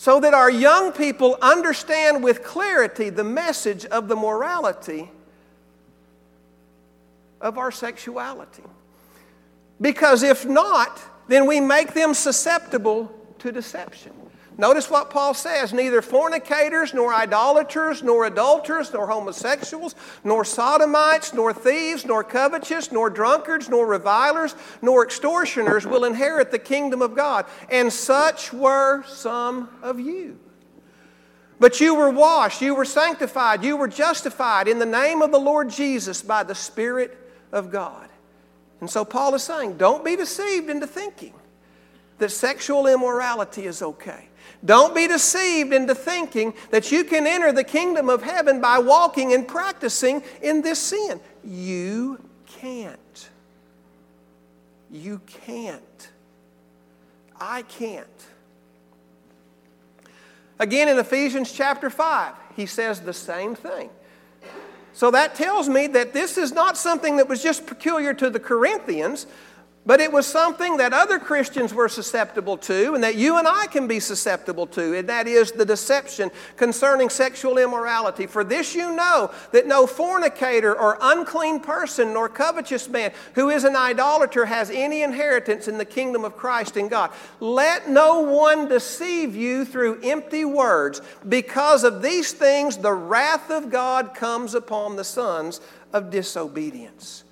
so 0.05 0.21
that 0.21 0.35
our 0.35 0.51
young 0.51 0.93
people 0.93 1.39
understand 1.41 2.23
with 2.23 2.45
clarity 2.45 3.09
the 3.09 3.25
message 3.25 3.87
of 3.87 4.07
the 4.07 4.15
morality 4.15 5.11
of 7.41 7.57
our 7.57 7.73
sexuality. 7.73 8.63
Because 9.81 10.23
if 10.23 10.45
not, 10.45 11.01
then 11.27 11.47
we 11.47 11.59
make 11.59 11.95
them 11.95 12.13
susceptible 12.13 13.11
to 13.39 13.51
deception. 13.51 14.13
Notice 14.57 14.89
what 14.89 15.11
Paul 15.11 15.35
says 15.35 15.73
neither 15.73 16.01
fornicators, 16.01 16.95
nor 16.95 17.13
idolaters, 17.13 18.03
nor 18.03 18.25
adulterers, 18.27 18.93
nor 18.93 19.09
homosexuals, 19.09 19.97
nor 20.23 20.45
sodomites, 20.45 21.35
nor 21.35 21.53
thieves, 21.53 22.05
nor 22.05 22.23
covetous, 22.23 22.93
nor 22.93 23.11
drunkards, 23.11 23.69
nor 23.69 23.87
revilers, 23.87 24.55
nor 24.81 25.05
extortioners 25.05 25.87
will 25.87 26.05
inherit 26.05 26.53
the 26.53 26.59
kingdom 26.59 27.03
of 27.03 27.17
God. 27.17 27.47
And 27.69 27.93
such 27.93 28.53
were 28.53 29.03
some 29.05 29.69
of 29.83 29.99
you. 29.99 30.39
But 31.59 31.81
you 31.81 31.95
were 31.95 32.11
washed, 32.11 32.63
you 32.63 32.75
were 32.75 32.85
sanctified, 32.85 33.65
you 33.65 33.77
were 33.77 33.89
justified 33.89 34.69
in 34.69 34.79
the 34.79 34.87
name 34.87 35.23
of 35.23 35.33
the 35.33 35.39
Lord 35.39 35.71
Jesus 35.71 36.23
by 36.23 36.43
the 36.43 36.55
Spirit 36.55 37.17
of 37.51 37.71
God. 37.73 38.09
And 38.81 38.91
so 38.91 39.05
Paul 39.05 39.35
is 39.35 39.43
saying, 39.43 39.79
don't 39.79 40.05
be 40.05 40.15
deceived 40.15 40.69
into 40.69 40.87
thinking 40.87 41.33
that 42.19 42.31
sexual 42.31 42.87
immorality 42.87 43.67
is 43.67 43.83
okay. 43.83 44.29
Don't 44.65 44.95
be 44.95 45.07
deceived 45.07 45.73
into 45.73 45.95
thinking 45.95 46.55
that 46.71 46.91
you 46.91 47.05
can 47.05 47.27
enter 47.27 47.53
the 47.53 47.65
kingdom 47.65 48.09
of 48.09 48.23
heaven 48.23 48.61
by 48.61 48.79
walking 48.79 49.35
and 49.35 49.47
practicing 49.47 50.23
in 50.43 50.63
this 50.63 50.79
sin. 50.79 51.21
You 51.45 52.19
can't. 52.47 53.29
You 54.91 55.21
can't. 55.27 56.09
I 57.39 57.63
can't. 57.63 58.07
Again, 60.59 60.89
in 60.89 60.99
Ephesians 60.99 61.53
chapter 61.53 61.91
5, 61.91 62.35
he 62.57 62.65
says 62.65 63.01
the 63.01 63.13
same 63.13 63.55
thing. 63.55 63.91
So 64.93 65.11
that 65.11 65.35
tells 65.35 65.69
me 65.69 65.89
that 65.89 66.13
this 66.13 66.39
is 66.39 66.53
not 66.53 66.77
something 66.77 67.17
that 67.17 67.29
was 67.29 67.43
just 67.43 67.67
peculiar 67.67 68.15
to 68.15 68.31
the 68.31 68.39
Corinthians, 68.39 69.27
But 69.87 70.01
it 70.01 70.11
was 70.11 70.27
something 70.27 70.79
that 70.79 70.95
other 70.95 71.19
Christians 71.19 71.75
were 71.75 71.91
susceptible 71.91 72.57
to, 72.59 72.95
and 72.95 73.05
that 73.05 73.17
you 73.17 73.37
and 73.37 73.47
I 73.47 73.67
can 73.67 73.87
be 73.87 74.01
susceptible 74.01 74.67
to, 74.69 74.97
and 74.97 75.07
that 75.11 75.27
is 75.27 75.53
the 75.53 75.67
deception 75.67 76.31
concerning 76.57 77.11
sexual 77.11 77.59
immorality. 77.59 78.27
For 78.27 78.45
this 78.45 78.75
you 78.75 78.97
know 78.97 79.31
that 79.53 79.67
no 79.67 79.87
fornicator 79.87 80.75
or 80.75 80.97
unclean 81.03 81.61
person 81.61 82.15
nor 82.15 82.31
covetous 82.31 82.89
man 82.89 83.13
who 83.35 83.51
is 83.51 83.65
an 83.65 83.77
idolater 83.77 84.47
has 84.47 84.71
any 84.71 85.03
inheritance 85.03 85.69
in 85.69 85.77
the 85.77 85.85
kingdom 85.85 86.25
of 86.25 86.35
Christ 86.35 86.79
and 86.79 86.89
God. 86.89 87.11
Let 87.39 87.87
no 87.87 88.21
one 88.21 88.69
deceive 88.69 89.37
you 89.37 89.67
through 89.67 90.01
empty 90.03 90.47
words. 90.47 91.03
Because 91.29 91.85
of 91.85 92.01
these 92.01 92.33
things, 92.33 92.79
the 92.79 92.95
wrath 92.95 93.51
of 93.51 93.71
God 93.71 94.15
comes 94.15 94.55
upon 94.55 94.97
the 94.97 95.05
sons 95.05 95.61
of 95.93 96.11
disobedience. 96.11 97.24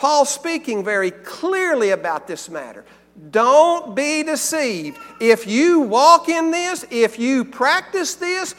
Paul 0.00 0.24
speaking 0.24 0.82
very 0.82 1.10
clearly 1.10 1.90
about 1.90 2.26
this 2.26 2.48
matter. 2.48 2.86
Don't 3.30 3.94
be 3.94 4.22
deceived. 4.22 4.96
If 5.20 5.46
you 5.46 5.80
walk 5.80 6.30
in 6.30 6.50
this, 6.50 6.86
if 6.90 7.18
you 7.18 7.44
practice 7.44 8.14
this, 8.14 8.54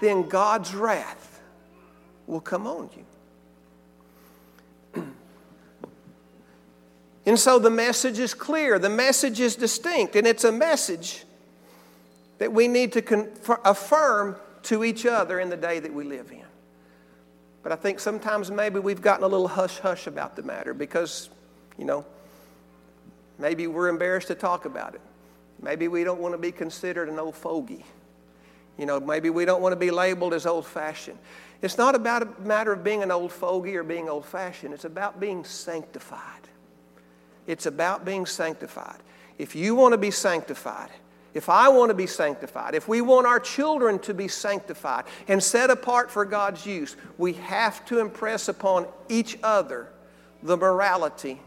then 0.00 0.28
God's 0.28 0.76
wrath 0.76 1.40
will 2.28 2.40
come 2.40 2.68
on 2.68 2.88
you. 4.94 5.02
and 7.26 7.36
so 7.36 7.58
the 7.58 7.68
message 7.68 8.20
is 8.20 8.32
clear, 8.32 8.78
the 8.78 8.88
message 8.88 9.40
is 9.40 9.56
distinct, 9.56 10.14
and 10.14 10.24
it's 10.24 10.44
a 10.44 10.52
message 10.52 11.24
that 12.38 12.52
we 12.52 12.68
need 12.68 12.92
to 12.92 13.28
affirm 13.64 14.36
to 14.62 14.84
each 14.84 15.04
other 15.04 15.40
in 15.40 15.50
the 15.50 15.56
day 15.56 15.80
that 15.80 15.92
we 15.92 16.04
live 16.04 16.30
in. 16.30 16.44
But 17.62 17.72
I 17.72 17.76
think 17.76 18.00
sometimes 18.00 18.50
maybe 18.50 18.78
we've 18.78 19.02
gotten 19.02 19.24
a 19.24 19.28
little 19.28 19.48
hush 19.48 19.78
hush 19.78 20.06
about 20.06 20.36
the 20.36 20.42
matter 20.42 20.72
because, 20.72 21.28
you 21.76 21.84
know, 21.84 22.04
maybe 23.38 23.66
we're 23.66 23.88
embarrassed 23.88 24.28
to 24.28 24.34
talk 24.34 24.64
about 24.64 24.94
it. 24.94 25.00
Maybe 25.60 25.88
we 25.88 26.04
don't 26.04 26.20
want 26.20 26.34
to 26.34 26.38
be 26.38 26.52
considered 26.52 27.08
an 27.08 27.18
old 27.18 27.36
fogey. 27.36 27.84
You 28.78 28.86
know, 28.86 28.98
maybe 28.98 29.28
we 29.28 29.44
don't 29.44 29.60
want 29.60 29.72
to 29.72 29.76
be 29.76 29.90
labeled 29.90 30.32
as 30.32 30.46
old 30.46 30.66
fashioned. 30.66 31.18
It's 31.60 31.76
not 31.76 31.94
about 31.94 32.22
a 32.22 32.40
matter 32.40 32.72
of 32.72 32.82
being 32.82 33.02
an 33.02 33.10
old 33.10 33.32
fogey 33.32 33.76
or 33.76 33.82
being 33.82 34.08
old 34.08 34.24
fashioned, 34.24 34.72
it's 34.72 34.86
about 34.86 35.20
being 35.20 35.44
sanctified. 35.44 36.48
It's 37.46 37.66
about 37.66 38.04
being 38.04 38.26
sanctified. 38.26 39.00
If 39.36 39.54
you 39.54 39.74
want 39.74 39.92
to 39.92 39.98
be 39.98 40.10
sanctified, 40.10 40.90
if 41.32 41.48
I 41.48 41.68
want 41.68 41.90
to 41.90 41.94
be 41.94 42.06
sanctified, 42.06 42.74
if 42.74 42.88
we 42.88 43.00
want 43.00 43.26
our 43.26 43.38
children 43.38 43.98
to 44.00 44.14
be 44.14 44.26
sanctified 44.26 45.04
and 45.28 45.42
set 45.42 45.70
apart 45.70 46.10
for 46.10 46.24
God's 46.24 46.66
use, 46.66 46.96
we 47.18 47.34
have 47.34 47.84
to 47.86 48.00
impress 48.00 48.48
upon 48.48 48.86
each 49.08 49.38
other 49.42 49.88
the 50.42 50.56
morality 50.56 51.40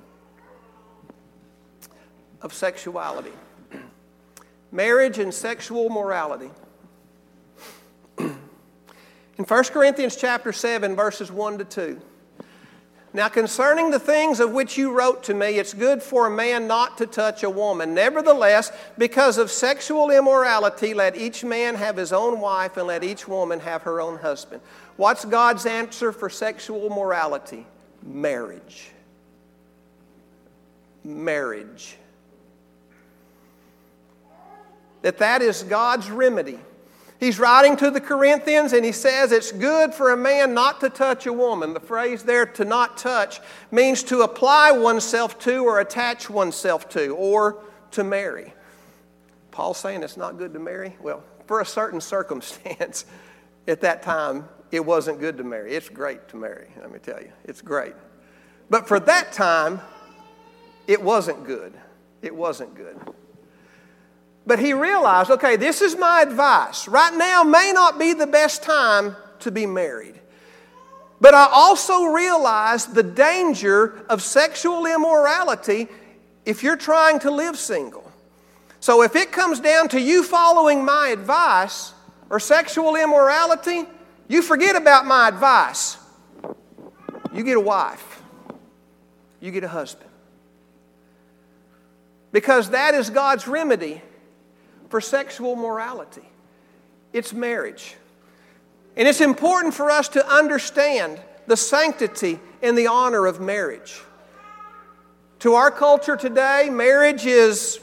of 2.41 2.53
sexuality. 2.53 3.33
Marriage 4.71 5.19
and 5.19 5.33
sexual 5.33 5.89
morality. 5.89 6.51
In 8.17 9.45
1 9.45 9.63
Corinthians 9.65 10.15
chapter 10.15 10.53
7 10.53 10.95
verses 10.95 11.31
1 11.31 11.57
to 11.57 11.65
2. 11.65 12.01
Now, 13.15 13.29
concerning 13.29 13.91
the 13.91 13.99
things 13.99 14.39
of 14.39 14.51
which 14.51 14.75
you 14.75 14.91
wrote 14.91 15.21
to 15.23 15.35
me, 15.35 15.59
it's 15.59 15.75
good 15.75 16.01
for 16.01 16.25
a 16.25 16.31
man 16.31 16.65
not 16.65 16.97
to 16.97 17.05
touch 17.05 17.43
a 17.43 17.49
woman. 17.49 17.93
Nevertheless, 17.93 18.71
because 18.97 19.37
of 19.37 19.51
sexual 19.51 20.09
immorality, 20.09 20.95
let 20.95 21.15
each 21.15 21.43
man 21.43 21.75
have 21.75 21.95
his 21.95 22.11
own 22.11 22.39
wife 22.39 22.75
and 22.75 22.87
let 22.87 23.03
each 23.03 23.27
woman 23.27 23.59
have 23.59 23.83
her 23.83 24.01
own 24.01 24.17
husband. 24.17 24.61
What's 24.97 25.25
God's 25.25 25.67
answer 25.67 26.11
for 26.11 26.27
sexual 26.27 26.89
morality? 26.89 27.67
Marriage. 28.01 28.89
Marriage. 31.03 31.95
That 35.03 35.19
that 35.19 35.43
is 35.43 35.61
God's 35.61 36.09
remedy 36.09 36.57
He's 37.23 37.39
writing 37.39 37.77
to 37.77 37.89
the 37.89 38.01
Corinthians 38.01 38.73
and 38.73 38.83
he 38.83 38.91
says 38.91 39.31
it's 39.31 39.53
good 39.53 39.93
for 39.93 40.11
a 40.11 40.17
man 40.17 40.53
not 40.53 40.81
to 40.81 40.89
touch 40.89 41.25
a 41.25 41.31
woman. 41.31 41.73
The 41.73 41.79
phrase 41.79 42.23
there, 42.23 42.45
to 42.45 42.65
not 42.65 42.97
touch, 42.97 43.39
means 43.71 44.03
to 44.03 44.23
apply 44.23 44.73
oneself 44.73 45.39
to 45.39 45.63
or 45.63 45.79
attach 45.79 46.29
oneself 46.29 46.89
to 46.89 47.15
or 47.15 47.63
to 47.91 48.03
marry. 48.03 48.53
Paul's 49.51 49.77
saying 49.77 50.03
it's 50.03 50.17
not 50.17 50.37
good 50.37 50.51
to 50.51 50.59
marry? 50.59 50.97
Well, 51.01 51.23
for 51.47 51.61
a 51.61 51.65
certain 51.65 52.01
circumstance 52.01 53.05
at 53.69 53.79
that 53.79 54.03
time, 54.03 54.49
it 54.73 54.85
wasn't 54.85 55.21
good 55.21 55.37
to 55.37 55.45
marry. 55.45 55.75
It's 55.75 55.87
great 55.87 56.27
to 56.27 56.35
marry, 56.35 56.67
let 56.81 56.91
me 56.91 56.99
tell 56.99 57.21
you. 57.21 57.31
It's 57.45 57.61
great. 57.61 57.93
But 58.69 58.85
for 58.85 58.99
that 58.99 59.31
time, 59.31 59.79
it 60.87 61.01
wasn't 61.01 61.45
good. 61.45 61.73
It 62.21 62.35
wasn't 62.35 62.75
good. 62.75 62.99
But 64.45 64.59
he 64.59 64.73
realized, 64.73 65.31
okay, 65.31 65.55
this 65.55 65.81
is 65.81 65.97
my 65.97 66.21
advice. 66.21 66.87
Right 66.87 67.13
now 67.13 67.43
may 67.43 67.71
not 67.73 67.97
be 67.97 68.13
the 68.13 68.27
best 68.27 68.61
time 68.61 69.15
to 69.39 69.51
be 69.51 69.65
married. 69.65 70.19
But 71.21 71.33
I 71.33 71.47
also 71.51 72.05
realized 72.05 72.93
the 72.93 73.03
danger 73.03 74.03
of 74.09 74.21
sexual 74.21 74.85
immorality 74.85 75.87
if 76.45 76.63
you're 76.63 76.75
trying 76.75 77.19
to 77.19 77.31
live 77.31 77.57
single. 77.57 78.11
So 78.81 79.01
if 79.01 79.15
it 79.15 79.31
comes 79.31 79.61
down 79.61 79.87
to 79.89 80.01
you 80.01 80.23
following 80.23 80.83
my 80.83 81.07
advice 81.09 81.93
or 82.29 82.41
sexual 82.41 82.97
immorality, 82.97 83.85
you 84.27 84.41
forget 84.41 84.75
about 84.75 85.05
my 85.05 85.29
advice. 85.29 85.97
You 87.33 87.43
get 87.43 87.55
a 87.55 87.61
wife, 87.61 88.21
you 89.39 89.51
get 89.51 89.63
a 89.63 89.69
husband. 89.69 90.09
Because 92.33 92.71
that 92.71 92.93
is 92.93 93.09
God's 93.09 93.47
remedy 93.47 94.01
for 94.93 95.01
sexual 95.01 95.55
morality 95.55 96.21
it's 97.13 97.33
marriage. 97.33 97.95
And 98.95 99.07
it's 99.07 99.21
important 99.21 99.73
for 99.73 99.89
us 99.89 100.07
to 100.09 100.23
understand 100.27 101.19
the 101.47 101.57
sanctity 101.57 102.39
and 102.61 102.77
the 102.77 102.85
honor 102.85 103.25
of 103.25 103.39
marriage. 103.39 103.99
To 105.39 105.55
our 105.55 105.71
culture 105.71 106.15
today, 106.15 106.69
marriage 106.71 107.25
is 107.25 107.79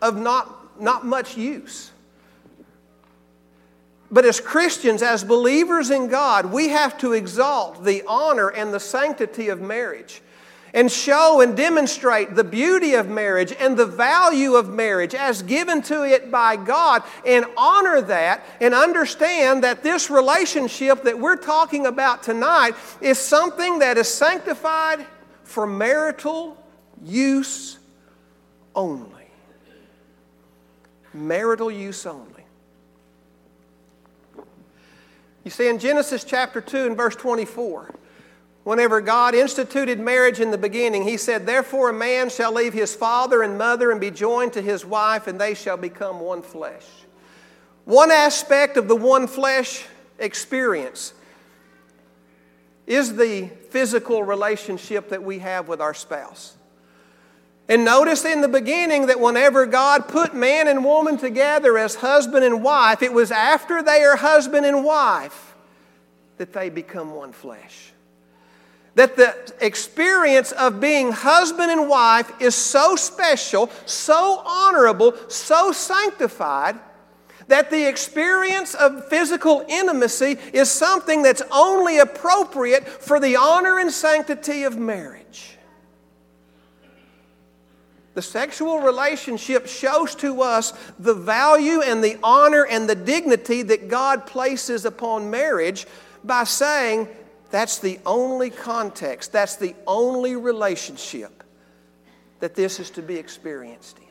of 0.00 0.16
not, 0.16 0.80
not 0.80 1.04
much 1.04 1.36
use. 1.36 1.90
But 4.12 4.24
as 4.24 4.38
Christians, 4.38 5.02
as 5.02 5.24
believers 5.24 5.90
in 5.90 6.06
God, 6.06 6.52
we 6.52 6.68
have 6.68 6.98
to 6.98 7.14
exalt 7.14 7.82
the 7.82 8.04
honor 8.06 8.46
and 8.46 8.72
the 8.72 8.78
sanctity 8.78 9.48
of 9.48 9.60
marriage 9.60 10.22
and 10.72 10.90
show 10.90 11.40
and 11.40 11.56
demonstrate 11.56 12.34
the 12.34 12.44
beauty 12.44 12.94
of 12.94 13.08
marriage 13.08 13.52
and 13.58 13.76
the 13.76 13.86
value 13.86 14.54
of 14.54 14.68
marriage 14.68 15.14
as 15.14 15.42
given 15.42 15.82
to 15.82 16.04
it 16.04 16.30
by 16.30 16.56
God 16.56 17.02
and 17.26 17.44
honor 17.56 18.00
that 18.02 18.44
and 18.60 18.74
understand 18.74 19.64
that 19.64 19.82
this 19.82 20.10
relationship 20.10 21.02
that 21.04 21.18
we're 21.18 21.36
talking 21.36 21.86
about 21.86 22.22
tonight 22.22 22.74
is 23.00 23.18
something 23.18 23.80
that 23.80 23.98
is 23.98 24.08
sanctified 24.08 25.04
for 25.44 25.66
marital 25.66 26.56
use 27.02 27.78
only. 28.74 29.08
Marital 31.12 31.70
use 31.70 32.06
only. 32.06 32.44
You 35.42 35.50
see, 35.50 35.68
in 35.68 35.78
Genesis 35.78 36.22
chapter 36.22 36.60
2 36.60 36.86
and 36.86 36.96
verse 36.96 37.16
24, 37.16 37.94
Whenever 38.70 39.00
God 39.00 39.34
instituted 39.34 39.98
marriage 39.98 40.38
in 40.38 40.52
the 40.52 40.56
beginning, 40.56 41.02
He 41.02 41.16
said, 41.16 41.44
Therefore 41.44 41.90
a 41.90 41.92
man 41.92 42.30
shall 42.30 42.52
leave 42.52 42.72
his 42.72 42.94
father 42.94 43.42
and 43.42 43.58
mother 43.58 43.90
and 43.90 44.00
be 44.00 44.12
joined 44.12 44.52
to 44.52 44.62
his 44.62 44.86
wife, 44.86 45.26
and 45.26 45.40
they 45.40 45.54
shall 45.54 45.76
become 45.76 46.20
one 46.20 46.40
flesh. 46.40 46.86
One 47.84 48.12
aspect 48.12 48.76
of 48.76 48.86
the 48.86 48.94
one 48.94 49.26
flesh 49.26 49.86
experience 50.20 51.14
is 52.86 53.16
the 53.16 53.48
physical 53.70 54.22
relationship 54.22 55.08
that 55.08 55.24
we 55.24 55.40
have 55.40 55.66
with 55.66 55.80
our 55.80 55.92
spouse. 55.92 56.54
And 57.68 57.84
notice 57.84 58.24
in 58.24 58.40
the 58.40 58.46
beginning 58.46 59.08
that 59.08 59.18
whenever 59.18 59.66
God 59.66 60.06
put 60.06 60.32
man 60.32 60.68
and 60.68 60.84
woman 60.84 61.18
together 61.18 61.76
as 61.76 61.96
husband 61.96 62.44
and 62.44 62.62
wife, 62.62 63.02
it 63.02 63.12
was 63.12 63.32
after 63.32 63.82
they 63.82 64.04
are 64.04 64.14
husband 64.14 64.64
and 64.64 64.84
wife 64.84 65.56
that 66.36 66.52
they 66.52 66.70
become 66.70 67.12
one 67.16 67.32
flesh 67.32 67.90
that 68.94 69.16
the 69.16 69.34
experience 69.60 70.52
of 70.52 70.80
being 70.80 71.12
husband 71.12 71.70
and 71.70 71.88
wife 71.88 72.30
is 72.40 72.54
so 72.54 72.96
special, 72.96 73.70
so 73.86 74.42
honorable, 74.44 75.14
so 75.28 75.72
sanctified 75.72 76.78
that 77.50 77.70
the 77.70 77.88
experience 77.88 78.74
of 78.74 79.08
physical 79.08 79.64
intimacy 79.68 80.38
is 80.52 80.70
something 80.70 81.22
that's 81.22 81.42
only 81.50 81.98
appropriate 81.98 82.86
for 82.86 83.20
the 83.20 83.36
honor 83.36 83.78
and 83.78 83.92
sanctity 83.92 84.62
of 84.62 84.78
marriage. 84.78 85.58
The 88.14 88.22
sexual 88.22 88.80
relationship 88.80 89.66
shows 89.66 90.14
to 90.16 90.42
us 90.42 90.72
the 90.98 91.14
value 91.14 91.80
and 91.80 92.02
the 92.02 92.18
honor 92.22 92.66
and 92.66 92.88
the 92.88 92.94
dignity 92.94 93.62
that 93.62 93.88
God 93.88 94.26
places 94.26 94.84
upon 94.84 95.30
marriage 95.30 95.86
by 96.24 96.44
saying 96.44 97.08
That's 97.50 97.78
the 97.78 97.98
only 98.06 98.50
context, 98.50 99.32
that's 99.32 99.56
the 99.56 99.74
only 99.86 100.36
relationship 100.36 101.42
that 102.38 102.54
this 102.54 102.80
is 102.80 102.90
to 102.90 103.02
be 103.02 103.16
experienced 103.16 103.98
in. 103.98 104.04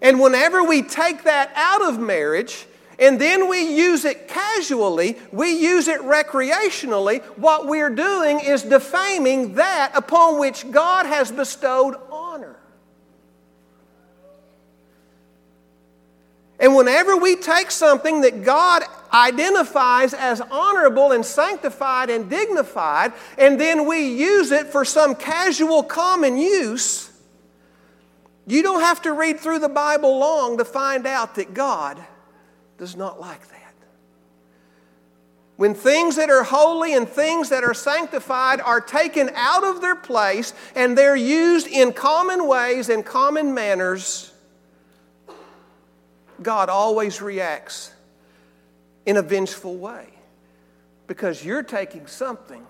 And 0.00 0.20
whenever 0.20 0.62
we 0.62 0.82
take 0.82 1.24
that 1.24 1.50
out 1.54 1.82
of 1.82 1.98
marriage, 1.98 2.66
and 3.00 3.20
then 3.20 3.48
we 3.48 3.76
use 3.76 4.04
it 4.04 4.28
casually, 4.28 5.16
we 5.32 5.56
use 5.56 5.88
it 5.88 6.00
recreationally, 6.00 7.22
what 7.36 7.66
we're 7.66 7.90
doing 7.90 8.40
is 8.40 8.62
defaming 8.62 9.54
that 9.54 9.92
upon 9.94 10.38
which 10.38 10.70
God 10.70 11.06
has 11.06 11.30
bestowed 11.30 11.96
honor. 12.10 12.56
And 16.60 16.74
whenever 16.74 17.16
we 17.16 17.36
take 17.36 17.70
something 17.70 18.22
that 18.22 18.42
God 18.42 18.82
identifies 19.12 20.14
as 20.14 20.40
honorable 20.40 21.12
and 21.12 21.24
sanctified 21.24 22.10
and 22.10 22.28
dignified, 22.28 23.12
and 23.36 23.60
then 23.60 23.86
we 23.86 24.08
use 24.08 24.50
it 24.50 24.66
for 24.66 24.84
some 24.84 25.14
casual 25.14 25.82
common 25.82 26.36
use, 26.36 27.10
you 28.46 28.62
don't 28.62 28.80
have 28.80 29.02
to 29.02 29.12
read 29.12 29.38
through 29.40 29.58
the 29.58 29.68
Bible 29.68 30.18
long 30.18 30.56
to 30.58 30.64
find 30.64 31.06
out 31.06 31.34
that 31.34 31.52
God 31.52 32.02
does 32.78 32.96
not 32.96 33.20
like 33.20 33.46
that. 33.48 33.58
When 35.56 35.74
things 35.74 36.16
that 36.16 36.30
are 36.30 36.44
holy 36.44 36.94
and 36.94 37.08
things 37.08 37.48
that 37.48 37.64
are 37.64 37.74
sanctified 37.74 38.60
are 38.60 38.80
taken 38.80 39.28
out 39.34 39.64
of 39.64 39.80
their 39.80 39.96
place 39.96 40.54
and 40.76 40.96
they're 40.96 41.16
used 41.16 41.66
in 41.66 41.92
common 41.92 42.46
ways 42.46 42.88
and 42.88 43.04
common 43.04 43.52
manners, 43.52 44.32
God 46.40 46.68
always 46.68 47.20
reacts 47.20 47.90
in 49.08 49.16
a 49.16 49.22
vengeful 49.22 49.74
way 49.74 50.06
because 51.06 51.42
you're 51.42 51.62
taking 51.62 52.06
something 52.06 52.62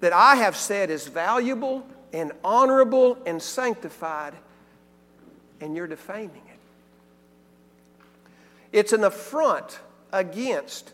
that 0.00 0.12
I 0.12 0.36
have 0.36 0.54
said 0.54 0.90
is 0.90 1.08
valuable 1.08 1.86
and 2.12 2.32
honorable 2.44 3.16
and 3.24 3.40
sanctified, 3.40 4.34
and 5.58 5.74
you're 5.74 5.86
defaming 5.86 6.42
it. 6.52 6.58
It's 8.72 8.92
an 8.92 9.04
affront 9.04 9.80
against 10.12 10.92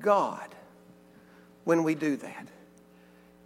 God 0.00 0.48
when 1.62 1.84
we 1.84 1.94
do 1.94 2.16
that. 2.16 2.48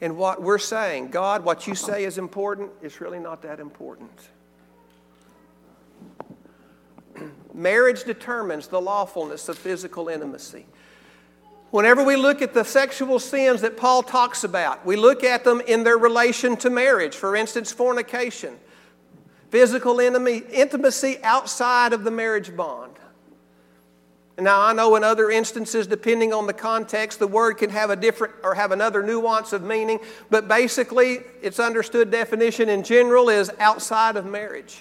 And 0.01 0.17
what 0.17 0.41
we're 0.41 0.57
saying, 0.57 1.09
God, 1.09 1.45
what 1.45 1.67
you 1.67 1.75
say 1.75 2.05
is 2.05 2.17
important, 2.17 2.71
is 2.81 3.03
really 3.03 3.19
not 3.19 3.43
that 3.43 3.61
important. 3.61 4.11
Marriage 7.55 8.05
determines 8.05 8.69
the 8.69 8.81
lawfulness 8.81 9.49
of 9.49 9.59
physical 9.59 10.09
intimacy. 10.09 10.67
Whenever 11.71 12.03
we 12.03 12.17
look 12.17 12.43
at 12.43 12.53
the 12.53 12.65
sexual 12.65 13.19
sins 13.21 13.61
that 13.61 13.77
Paul 13.77 14.03
talks 14.03 14.43
about, 14.43 14.85
we 14.85 14.97
look 14.97 15.23
at 15.23 15.45
them 15.45 15.61
in 15.61 15.85
their 15.85 15.99
relation 15.99 16.57
to 16.59 16.71
marriage. 16.71 17.15
For 17.15 17.37
instance, 17.37 17.71
fornication, 17.71 18.57
physical 19.51 20.01
intimacy 20.01 21.19
outside 21.23 21.93
of 21.93 22.03
the 22.03 22.11
marriage 22.11 22.57
bond. 22.57 22.95
Now, 24.37 24.63
I 24.63 24.73
know 24.73 24.97
in 24.97 25.05
other 25.05 25.31
instances, 25.31 25.87
depending 25.87 26.33
on 26.33 26.47
the 26.47 26.55
context, 26.55 27.19
the 27.19 27.27
word 27.27 27.55
can 27.55 27.69
have 27.71 27.91
a 27.91 27.97
different 27.97 28.35
or 28.43 28.55
have 28.55 28.73
another 28.73 29.03
nuance 29.03 29.53
of 29.53 29.63
meaning, 29.63 30.01
but 30.31 30.49
basically, 30.49 31.21
its 31.43 31.61
understood 31.61 32.11
definition 32.11 32.71
in 32.71 32.83
general 32.83 33.29
is 33.29 33.51
outside 33.59 34.17
of 34.17 34.25
marriage 34.25 34.79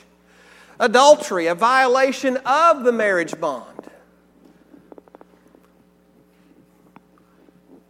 adultery, 0.80 1.48
a 1.48 1.56
violation 1.56 2.38
of 2.46 2.84
the 2.84 2.92
marriage 2.92 3.40
bond. 3.40 3.66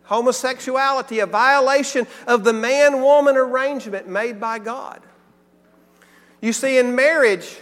Homosexuality, 0.03 1.19
a 1.19 1.27
violation 1.27 2.07
of 2.25 2.43
the 2.43 2.53
man 2.53 3.01
woman 3.01 3.37
arrangement 3.37 4.07
made 4.07 4.39
by 4.39 4.57
God. 4.57 5.01
You 6.41 6.51
see, 6.51 6.79
in 6.79 6.95
marriage, 6.95 7.59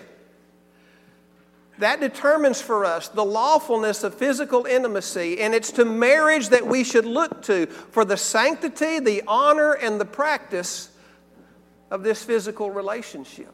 that 1.80 2.00
determines 2.00 2.62
for 2.62 2.86
us 2.86 3.10
the 3.10 3.26
lawfulness 3.26 4.04
of 4.04 4.16
physical 4.16 4.66
intimacy, 4.66 5.42
and 5.42 5.54
it's 5.54 5.74
to 5.74 5.84
marriage 5.84 6.50
that 6.50 6.66
we 6.66 6.86
should 6.86 7.06
look 7.06 7.42
to 7.44 7.66
for 7.66 8.06
the 8.06 8.18
sanctity, 8.18 9.00
the 9.00 9.24
honor, 9.28 9.74
and 9.74 10.00
the 10.00 10.06
practice 10.06 10.90
of 11.92 12.04
this 12.04 12.24
physical 12.24 12.72
relationship 12.72 13.54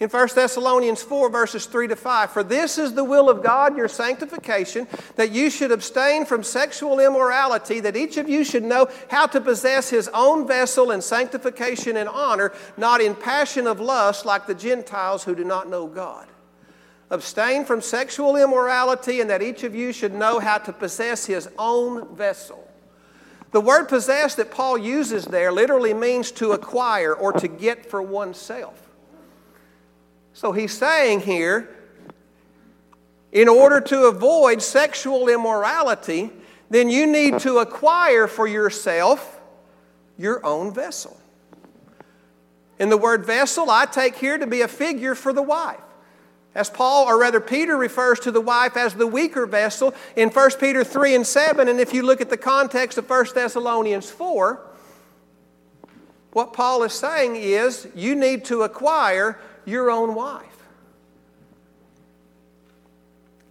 in 0.00 0.08
1 0.08 0.28
Thessalonians 0.34 1.02
4, 1.02 1.30
verses 1.30 1.66
3 1.66 1.88
to 1.88 1.96
5. 1.96 2.30
For 2.30 2.42
this 2.42 2.78
is 2.78 2.94
the 2.94 3.04
will 3.04 3.30
of 3.30 3.42
God, 3.42 3.76
your 3.76 3.88
sanctification, 3.88 4.88
that 5.16 5.30
you 5.30 5.50
should 5.50 5.70
abstain 5.70 6.26
from 6.26 6.42
sexual 6.42 6.98
immorality, 6.98 7.80
that 7.80 7.96
each 7.96 8.16
of 8.16 8.28
you 8.28 8.42
should 8.42 8.64
know 8.64 8.88
how 9.08 9.26
to 9.26 9.40
possess 9.40 9.90
his 9.90 10.08
own 10.12 10.46
vessel 10.46 10.90
in 10.90 11.00
sanctification 11.00 11.96
and 11.96 12.08
honor, 12.08 12.52
not 12.76 13.00
in 13.00 13.14
passion 13.14 13.66
of 13.66 13.78
lust 13.78 14.26
like 14.26 14.46
the 14.46 14.54
Gentiles 14.54 15.22
who 15.22 15.34
do 15.34 15.44
not 15.44 15.68
know 15.68 15.86
God. 15.86 16.26
Abstain 17.10 17.64
from 17.64 17.80
sexual 17.80 18.36
immorality, 18.36 19.20
and 19.20 19.30
that 19.30 19.42
each 19.42 19.62
of 19.62 19.74
you 19.74 19.92
should 19.92 20.12
know 20.12 20.40
how 20.40 20.58
to 20.58 20.72
possess 20.72 21.26
his 21.26 21.48
own 21.56 22.16
vessel. 22.16 22.68
The 23.52 23.60
word 23.60 23.84
possess 23.84 24.34
that 24.34 24.50
Paul 24.50 24.76
uses 24.76 25.26
there 25.26 25.52
literally 25.52 25.94
means 25.94 26.32
to 26.32 26.50
acquire 26.50 27.14
or 27.14 27.32
to 27.34 27.46
get 27.46 27.88
for 27.88 28.02
oneself. 28.02 28.83
So 30.34 30.50
he's 30.50 30.76
saying 30.76 31.20
here, 31.20 31.68
in 33.32 33.48
order 33.48 33.80
to 33.80 34.06
avoid 34.06 34.60
sexual 34.60 35.28
immorality, 35.28 36.30
then 36.70 36.90
you 36.90 37.06
need 37.06 37.38
to 37.40 37.58
acquire 37.58 38.26
for 38.26 38.46
yourself 38.46 39.40
your 40.18 40.44
own 40.44 40.74
vessel. 40.74 41.16
In 42.78 42.88
the 42.88 42.96
word 42.96 43.24
vessel, 43.24 43.70
I 43.70 43.86
take 43.86 44.16
here 44.16 44.36
to 44.36 44.46
be 44.46 44.60
a 44.60 44.68
figure 44.68 45.14
for 45.14 45.32
the 45.32 45.42
wife. 45.42 45.80
As 46.54 46.68
Paul, 46.68 47.06
or 47.06 47.18
rather 47.18 47.40
Peter, 47.40 47.76
refers 47.76 48.20
to 48.20 48.30
the 48.30 48.40
wife 48.40 48.76
as 48.76 48.94
the 48.94 49.06
weaker 49.06 49.46
vessel 49.46 49.94
in 50.16 50.30
1 50.30 50.50
Peter 50.58 50.84
3 50.84 51.14
and 51.14 51.26
7. 51.26 51.68
And 51.68 51.80
if 51.80 51.92
you 51.92 52.02
look 52.02 52.20
at 52.20 52.30
the 52.30 52.36
context 52.36 52.98
of 52.98 53.08
1 53.08 53.26
Thessalonians 53.34 54.10
4, 54.10 54.60
what 56.32 56.52
Paul 56.52 56.82
is 56.82 56.92
saying 56.92 57.36
is 57.36 57.88
you 57.94 58.16
need 58.16 58.44
to 58.46 58.62
acquire 58.62 59.38
your 59.66 59.90
own 59.90 60.14
wife. 60.14 60.46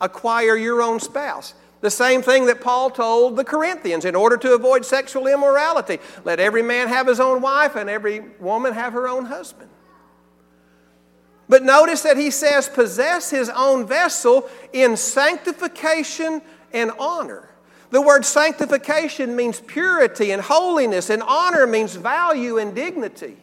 Acquire 0.01 0.55
your 0.55 0.81
own 0.81 0.99
spouse. 0.99 1.53
The 1.81 1.91
same 1.91 2.21
thing 2.21 2.45
that 2.45 2.61
Paul 2.61 2.89
told 2.89 3.35
the 3.35 3.43
Corinthians 3.43 4.05
in 4.05 4.15
order 4.15 4.37
to 4.37 4.53
avoid 4.53 4.85
sexual 4.85 5.27
immorality. 5.27 5.99
Let 6.23 6.39
every 6.39 6.63
man 6.63 6.87
have 6.87 7.07
his 7.07 7.19
own 7.19 7.41
wife 7.41 7.75
and 7.75 7.89
every 7.89 8.21
woman 8.39 8.73
have 8.73 8.93
her 8.93 9.07
own 9.07 9.25
husband. 9.25 9.69
But 11.49 11.63
notice 11.63 12.01
that 12.03 12.15
he 12.15 12.31
says, 12.31 12.69
possess 12.69 13.29
his 13.29 13.49
own 13.49 13.85
vessel 13.85 14.49
in 14.71 14.95
sanctification 14.95 16.41
and 16.71 16.91
honor. 16.97 17.49
The 17.91 18.01
word 18.01 18.25
sanctification 18.25 19.35
means 19.35 19.59
purity 19.59 20.31
and 20.31 20.41
holiness, 20.41 21.09
and 21.09 21.21
honor 21.21 21.67
means 21.67 21.95
value 21.95 22.57
and 22.57 22.73
dignity 22.73 23.37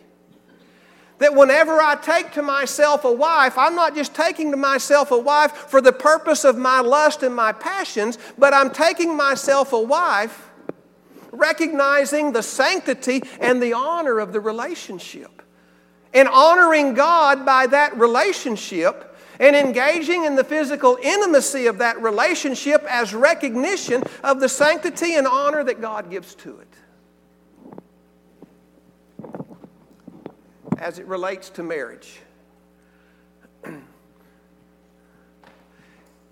that 1.21 1.35
whenever 1.35 1.81
I 1.81 1.95
take 1.95 2.33
to 2.33 2.43
myself 2.43 3.05
a 3.05 3.13
wife, 3.13 3.57
I'm 3.57 3.77
not 3.77 3.95
just 3.95 4.15
taking 4.15 4.51
to 4.51 4.57
myself 4.57 5.13
a 5.13 5.19
wife 5.19 5.53
for 5.53 5.81
the 5.81 5.93
purpose 5.93 6.45
of 6.45 6.57
my 6.57 6.81
lust 6.81 7.23
and 7.23 7.35
my 7.35 7.53
passions, 7.53 8.19
but 8.37 8.53
I'm 8.53 8.71
taking 8.71 9.17
myself 9.17 9.73
a 9.73 9.81
wife 9.81 10.51
recognizing 11.33 12.33
the 12.33 12.43
sanctity 12.43 13.23
and 13.39 13.63
the 13.63 13.75
honor 13.75 14.19
of 14.19 14.33
the 14.33 14.41
relationship. 14.41 15.43
And 16.13 16.27
honoring 16.27 16.95
God 16.95 17.47
by 17.47 17.69
that 17.69 17.97
relationship 17.97 19.17
and 19.39 19.55
engaging 19.55 20.25
in 20.25 20.35
the 20.35 20.45
physical 20.45 20.99
intimacy 21.03 21.67
of 21.67 21.79
that 21.79 22.01
relationship 22.03 22.85
as 22.89 23.15
recognition 23.15 24.03
of 24.25 24.41
the 24.41 24.49
sanctity 24.49 25.15
and 25.15 25.27
honor 25.27 25.63
that 25.65 25.81
God 25.81 26.11
gives 26.11 26.35
to 26.37 26.59
it. 26.59 26.70
As 30.81 30.99
it 30.99 31.07
relates 31.07 31.51
to 31.51 31.62
marriage. 31.62 32.21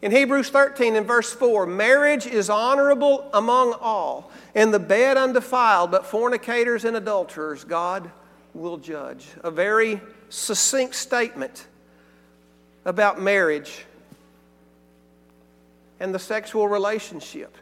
In 0.02 0.10
Hebrews 0.10 0.48
13 0.50 0.96
and 0.96 1.06
verse 1.06 1.32
4, 1.32 1.66
marriage 1.66 2.26
is 2.26 2.48
honorable 2.48 3.28
among 3.34 3.74
all, 3.74 4.30
and 4.54 4.72
the 4.72 4.78
bed 4.78 5.16
undefiled, 5.16 5.90
but 5.90 6.06
fornicators 6.06 6.84
and 6.84 6.96
adulterers 6.96 7.64
God 7.64 8.10
will 8.54 8.78
judge. 8.78 9.26
A 9.44 9.50
very 9.50 10.00
succinct 10.30 10.94
statement 10.94 11.66
about 12.84 13.20
marriage 13.20 13.84
and 16.00 16.14
the 16.14 16.18
sexual 16.18 16.68
relationship. 16.68 17.56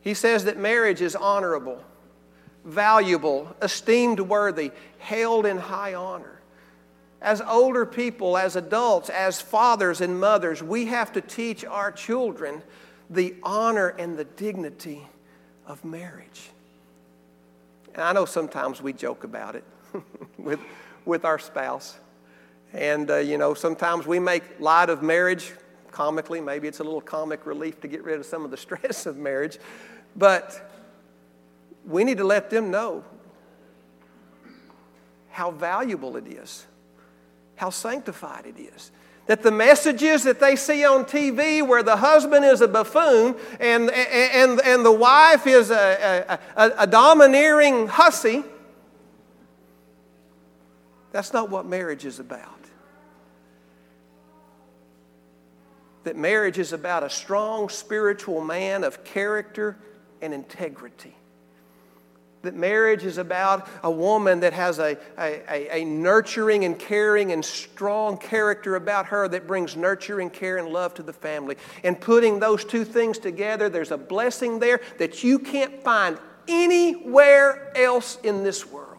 He 0.00 0.14
says 0.14 0.44
that 0.44 0.56
marriage 0.56 1.02
is 1.02 1.16
honorable 1.16 1.82
valuable, 2.64 3.54
esteemed 3.62 4.20
worthy, 4.20 4.72
held 4.98 5.46
in 5.46 5.58
high 5.58 5.94
honor. 5.94 6.40
As 7.20 7.40
older 7.40 7.86
people, 7.86 8.36
as 8.36 8.56
adults, 8.56 9.08
as 9.08 9.40
fathers 9.40 10.00
and 10.00 10.20
mothers, 10.20 10.62
we 10.62 10.86
have 10.86 11.12
to 11.14 11.20
teach 11.20 11.64
our 11.64 11.90
children 11.90 12.62
the 13.08 13.34
honor 13.42 13.88
and 13.88 14.18
the 14.18 14.24
dignity 14.24 15.06
of 15.66 15.84
marriage. 15.84 16.50
And 17.94 18.02
I 18.02 18.12
know 18.12 18.24
sometimes 18.24 18.82
we 18.82 18.92
joke 18.92 19.24
about 19.24 19.54
it 19.54 19.64
with, 20.38 20.60
with 21.04 21.24
our 21.24 21.38
spouse. 21.38 21.96
And, 22.72 23.10
uh, 23.10 23.16
you 23.18 23.38
know, 23.38 23.54
sometimes 23.54 24.06
we 24.06 24.18
make 24.18 24.42
light 24.58 24.90
of 24.90 25.02
marriage 25.02 25.52
comically. 25.92 26.40
Maybe 26.40 26.66
it's 26.66 26.80
a 26.80 26.84
little 26.84 27.00
comic 27.00 27.46
relief 27.46 27.80
to 27.82 27.88
get 27.88 28.02
rid 28.02 28.18
of 28.18 28.26
some 28.26 28.44
of 28.44 28.50
the 28.50 28.56
stress 28.58 29.06
of 29.06 29.16
marriage. 29.16 29.58
But 30.16 30.73
we 31.86 32.04
need 32.04 32.18
to 32.18 32.24
let 32.24 32.50
them 32.50 32.70
know 32.70 33.04
how 35.30 35.50
valuable 35.50 36.16
it 36.16 36.26
is, 36.26 36.64
how 37.56 37.70
sanctified 37.70 38.46
it 38.46 38.58
is. 38.58 38.90
That 39.26 39.42
the 39.42 39.50
messages 39.50 40.24
that 40.24 40.38
they 40.38 40.54
see 40.54 40.84
on 40.84 41.04
TV, 41.04 41.66
where 41.66 41.82
the 41.82 41.96
husband 41.96 42.44
is 42.44 42.60
a 42.60 42.68
buffoon 42.68 43.34
and, 43.58 43.90
and, 43.90 44.60
and 44.60 44.84
the 44.84 44.92
wife 44.92 45.46
is 45.46 45.70
a, 45.70 46.38
a, 46.56 46.70
a 46.78 46.86
domineering 46.86 47.88
hussy, 47.88 48.44
that's 51.10 51.32
not 51.32 51.48
what 51.48 51.64
marriage 51.64 52.04
is 52.04 52.20
about. 52.20 52.50
That 56.04 56.16
marriage 56.16 56.58
is 56.58 56.72
about 56.74 57.02
a 57.02 57.08
strong 57.08 57.70
spiritual 57.70 58.42
man 58.42 58.84
of 58.84 59.04
character 59.04 59.78
and 60.20 60.34
integrity 60.34 61.16
that 62.44 62.54
marriage 62.54 63.04
is 63.04 63.18
about 63.18 63.68
a 63.82 63.90
woman 63.90 64.40
that 64.40 64.52
has 64.52 64.78
a, 64.78 64.96
a, 65.18 65.80
a, 65.80 65.84
nurturing 65.84 66.64
and 66.64 66.78
caring 66.78 67.32
and 67.32 67.44
strong 67.44 68.16
character 68.16 68.76
about 68.76 69.06
her 69.06 69.28
that 69.28 69.46
brings 69.46 69.76
nurturing 69.76 70.30
care 70.30 70.58
and 70.58 70.68
love 70.68 70.94
to 70.94 71.02
the 71.02 71.12
family. 71.12 71.56
And 71.82 72.00
putting 72.00 72.38
those 72.38 72.64
two 72.64 72.84
things 72.84 73.18
together, 73.18 73.68
there's 73.68 73.90
a 73.90 73.98
blessing 73.98 74.58
there 74.58 74.80
that 74.98 75.24
you 75.24 75.38
can't 75.38 75.82
find 75.82 76.18
anywhere 76.48 77.72
else 77.76 78.18
in 78.22 78.44
this 78.44 78.66
world. 78.66 78.98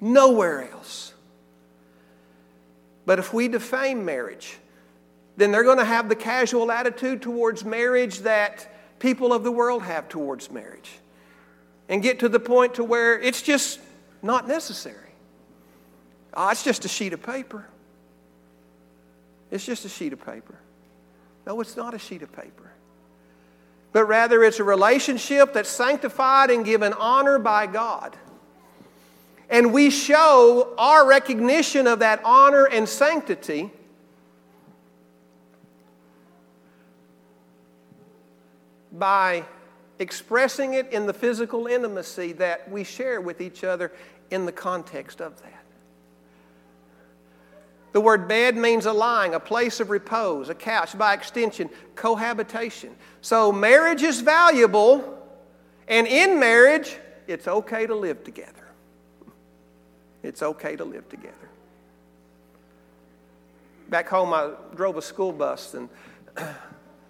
Nowhere 0.00 0.70
else. 0.70 1.12
But 3.04 3.18
if 3.18 3.32
we 3.32 3.48
defame 3.48 4.04
marriage, 4.04 4.58
then 5.36 5.50
they're 5.50 5.64
going 5.64 5.78
to 5.78 5.84
have 5.84 6.08
the 6.08 6.16
casual 6.16 6.70
attitude 6.70 7.22
towards 7.22 7.64
marriage 7.64 8.20
that 8.20 8.68
people 8.98 9.32
of 9.32 9.44
the 9.44 9.52
world 9.52 9.82
have 9.82 10.08
towards 10.08 10.50
marriage 10.50 10.90
and 11.88 12.02
get 12.02 12.20
to 12.20 12.28
the 12.28 12.40
point 12.40 12.74
to 12.74 12.84
where 12.84 13.18
it's 13.18 13.42
just 13.42 13.80
not 14.22 14.46
necessary. 14.46 14.96
Oh, 16.34 16.48
it's 16.50 16.62
just 16.62 16.84
a 16.84 16.88
sheet 16.88 17.12
of 17.12 17.22
paper. 17.22 17.66
It's 19.50 19.64
just 19.64 19.84
a 19.84 19.88
sheet 19.88 20.12
of 20.12 20.24
paper. 20.24 20.58
No, 21.46 21.60
it's 21.60 21.76
not 21.76 21.94
a 21.94 21.98
sheet 21.98 22.22
of 22.22 22.30
paper. 22.32 22.70
But 23.92 24.04
rather, 24.04 24.44
it's 24.44 24.60
a 24.60 24.64
relationship 24.64 25.54
that's 25.54 25.70
sanctified 25.70 26.50
and 26.50 26.64
given 26.64 26.92
honor 26.92 27.38
by 27.38 27.66
God. 27.66 28.16
And 29.48 29.72
we 29.72 29.88
show 29.88 30.74
our 30.76 31.06
recognition 31.08 31.86
of 31.86 32.00
that 32.00 32.20
honor 32.22 32.64
and 32.66 32.86
sanctity 32.86 33.70
by 38.92 39.44
expressing 39.98 40.74
it 40.74 40.92
in 40.92 41.06
the 41.06 41.12
physical 41.12 41.66
intimacy 41.66 42.32
that 42.34 42.70
we 42.70 42.84
share 42.84 43.20
with 43.20 43.40
each 43.40 43.64
other 43.64 43.92
in 44.30 44.46
the 44.46 44.52
context 44.52 45.20
of 45.20 45.40
that. 45.42 45.64
The 47.92 48.00
word 48.00 48.28
bed 48.28 48.56
means 48.56 48.86
a 48.86 48.92
lying, 48.92 49.34
a 49.34 49.40
place 49.40 49.80
of 49.80 49.90
repose, 49.90 50.50
a 50.50 50.54
couch, 50.54 50.96
by 50.96 51.14
extension, 51.14 51.70
cohabitation. 51.94 52.94
So 53.22 53.50
marriage 53.50 54.02
is 54.02 54.20
valuable, 54.20 55.18
and 55.88 56.06
in 56.06 56.38
marriage, 56.38 56.96
it's 57.26 57.48
okay 57.48 57.86
to 57.86 57.94
live 57.94 58.22
together. 58.24 58.52
It's 60.22 60.42
okay 60.42 60.76
to 60.76 60.84
live 60.84 61.08
together. 61.08 61.34
Back 63.88 64.08
home, 64.08 64.34
I 64.34 64.50
drove 64.76 64.98
a 64.98 65.02
school 65.02 65.32
bus, 65.32 65.72
and 65.74 65.88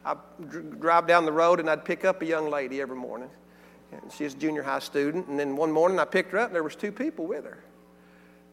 I'd 0.09 0.81
drive 0.81 1.07
down 1.07 1.27
the 1.27 1.33
road 1.33 1.61
and 1.61 1.68
I'd 1.68 1.85
pick 1.85 2.05
up 2.05 2.23
a 2.23 2.25
young 2.25 2.49
lady 2.49 2.81
every 2.81 2.97
morning. 2.97 3.29
And 3.92 4.12
she's 4.12 4.35
a 4.35 4.37
junior 4.37 4.62
high 4.62 4.79
student. 4.79 5.29
And 5.29 5.38
then 5.38 5.57
one 5.57 5.71
morning 5.71 5.99
I 5.99 6.05
picked 6.05 6.33
her 6.33 6.38
up 6.38 6.47
and 6.47 6.55
there 6.55 6.62
was 6.62 6.77
two 6.77 6.92
people 6.92 7.27
with 7.27 7.44
her. 7.44 7.62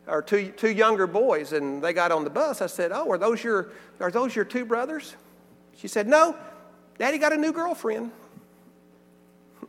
Or 0.07 0.21
two, 0.21 0.51
two 0.51 0.69
younger 0.69 1.07
boys, 1.07 1.51
and 1.51 1.83
they 1.83 1.91
got 1.91 2.11
on 2.11 2.23
the 2.23 2.29
bus. 2.29 2.61
I 2.61 2.67
said, 2.67 2.91
Oh, 2.91 3.09
are 3.09 3.17
those 3.17 3.43
your 3.43 3.69
are 3.99 4.11
those 4.11 4.35
your 4.35 4.45
two 4.45 4.63
brothers? 4.63 5.15
She 5.77 5.87
said, 5.87 6.07
No, 6.07 6.37
Daddy 6.97 7.17
got 7.17 7.33
a 7.33 7.37
new 7.37 7.53
girlfriend. 7.53 8.11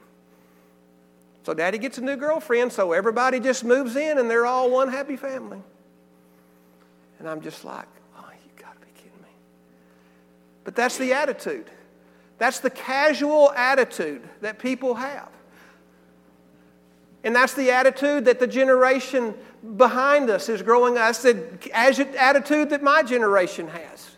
So 1.44 1.54
daddy 1.54 1.78
gets 1.78 1.96
a 1.96 2.00
new 2.00 2.16
girlfriend, 2.16 2.72
so 2.72 2.90
everybody 2.90 3.38
just 3.38 3.62
moves 3.62 3.94
in 3.94 4.18
and 4.18 4.28
they're 4.28 4.46
all 4.46 4.68
one 4.68 4.88
happy 4.88 5.14
family. 5.14 5.62
And 7.20 7.28
I'm 7.28 7.40
just 7.40 7.64
like, 7.64 7.86
oh, 8.18 8.28
you 8.32 8.50
gotta 8.60 8.80
be 8.80 8.88
kidding 8.96 9.22
me. 9.22 9.28
But 10.64 10.74
that's 10.74 10.98
the 10.98 11.12
attitude. 11.12 11.70
That's 12.38 12.60
the 12.60 12.70
casual 12.70 13.52
attitude 13.52 14.22
that 14.40 14.58
people 14.58 14.94
have. 14.94 15.28
And 17.24 17.34
that's 17.34 17.54
the 17.54 17.70
attitude 17.70 18.26
that 18.26 18.38
the 18.38 18.46
generation 18.46 19.34
behind 19.76 20.30
us 20.30 20.48
is 20.48 20.62
growing. 20.62 20.94
That's 20.94 21.22
the 21.22 21.44
attitude 21.72 22.70
that 22.70 22.82
my 22.82 23.02
generation 23.02 23.68
has. 23.68 24.10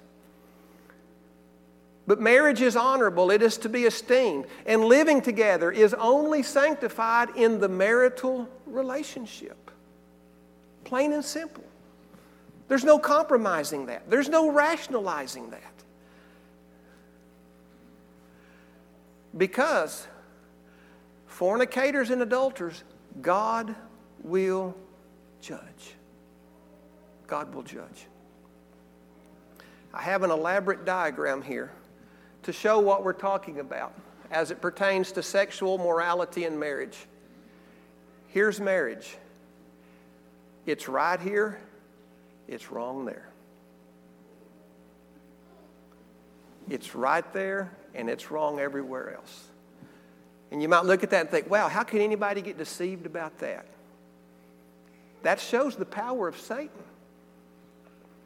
But 2.07 2.21
marriage 2.21 2.63
is 2.63 2.75
honorable, 2.75 3.31
it 3.31 3.43
is 3.43 3.59
to 3.59 3.69
be 3.69 3.85
esteemed. 3.85 4.47
And 4.67 4.85
living 4.85 5.21
together 5.21 5.71
is 5.71 5.95
only 5.95 6.43
sanctified 6.43 7.29
in 7.37 7.61
the 7.61 7.69
marital 7.69 8.49
relationship. 8.67 9.71
Plain 10.85 11.13
and 11.13 11.25
simple. 11.25 11.65
There's 12.67 12.85
no 12.85 12.99
compromising 12.99 13.87
that, 13.87 14.09
there's 14.11 14.29
no 14.29 14.51
rationalizing 14.51 15.51
that. 15.51 15.68
Because 19.39 20.07
fornicators 21.27 22.11
and 22.11 22.21
adulterers, 22.21 22.83
God 23.23 23.75
will 24.23 24.75
judge. 25.41 25.95
God 27.29 27.55
will 27.55 27.63
judge. 27.63 28.07
I 29.95 30.03
have 30.03 30.25
an 30.25 30.31
elaborate 30.31 30.85
diagram 30.85 31.41
here 31.41 31.71
to 32.43 32.53
show 32.53 32.81
what 32.81 33.05
we're 33.05 33.13
talking 33.13 33.61
about 33.61 33.95
as 34.31 34.51
it 34.51 34.61
pertains 34.61 35.13
to 35.13 35.23
sexual 35.23 35.79
morality 35.79 36.45
and 36.45 36.59
marriage. 36.59 37.07
Here's 38.29 38.61
marriage 38.61 39.17
it's 40.67 40.89
right 40.89 41.19
here, 41.19 41.59
it's 42.47 42.71
wrong 42.71 43.07
there. 43.07 43.29
It's 46.71 46.95
right 46.95 47.31
there, 47.33 47.71
and 47.95 48.11
it's 48.11 48.31
wrong 48.31 48.61
everywhere 48.61 49.15
else. 49.15 49.49
And 50.51 50.63
you 50.63 50.69
might 50.69 50.85
look 50.85 51.03
at 51.03 51.11
that 51.11 51.23
and 51.23 51.31
think, 51.31 51.51
wow, 51.51 51.69
how 51.69 51.83
can 51.83 52.01
anybody 52.01 52.41
get 52.41 52.57
deceived 52.57 53.07
about 53.07 53.39
that? 53.39 53.67
That 55.23 55.41
shows 55.41 55.77
the 55.77 55.85
power 55.85 56.29
of 56.29 56.39
Satan. 56.39 56.71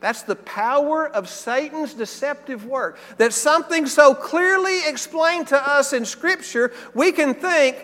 That's 0.01 0.23
the 0.23 0.37
power 0.37 1.09
of 1.09 1.29
Satan's 1.29 1.95
deceptive 1.95 2.67
work. 2.67 2.99
That 3.19 3.33
something 3.33 3.87
so 3.87 4.15
clearly 4.15 4.87
explained 4.89 5.49
to 5.49 5.57
us 5.57 5.93
in 5.93 6.05
Scripture, 6.05 6.73
we 6.93 7.13
can 7.13 7.35
think, 7.35 7.77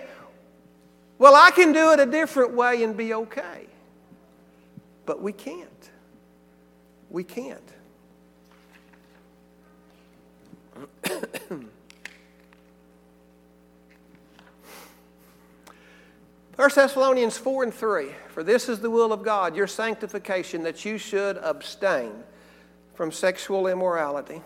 well, 1.18 1.34
I 1.34 1.52
can 1.52 1.72
do 1.72 1.92
it 1.92 2.00
a 2.00 2.06
different 2.06 2.54
way 2.54 2.82
and 2.82 2.96
be 2.96 3.14
okay. 3.14 3.66
But 5.06 5.22
we 5.22 5.32
can't. 5.32 5.90
We 7.08 7.24
can't. 7.24 7.72
1 16.56 16.70
Thessalonians 16.74 17.38
4 17.38 17.62
and 17.64 17.74
3 17.74 18.08
For 18.30 18.42
this 18.42 18.68
is 18.68 18.80
the 18.80 18.90
will 18.90 19.12
of 19.12 19.22
God, 19.22 19.54
your 19.54 19.66
sanctification, 19.66 20.64
that 20.64 20.84
you 20.84 20.98
should 20.98 21.36
abstain 21.38 22.12
from 22.94 23.12
sexual 23.12 23.68
immorality. 23.68 24.42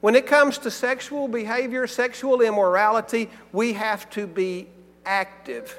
When 0.00 0.16
it 0.16 0.26
comes 0.26 0.58
to 0.58 0.70
sexual 0.70 1.28
behavior, 1.28 1.86
sexual 1.86 2.40
immorality, 2.40 3.30
we 3.52 3.74
have 3.74 4.10
to 4.10 4.26
be 4.26 4.66
active 5.06 5.78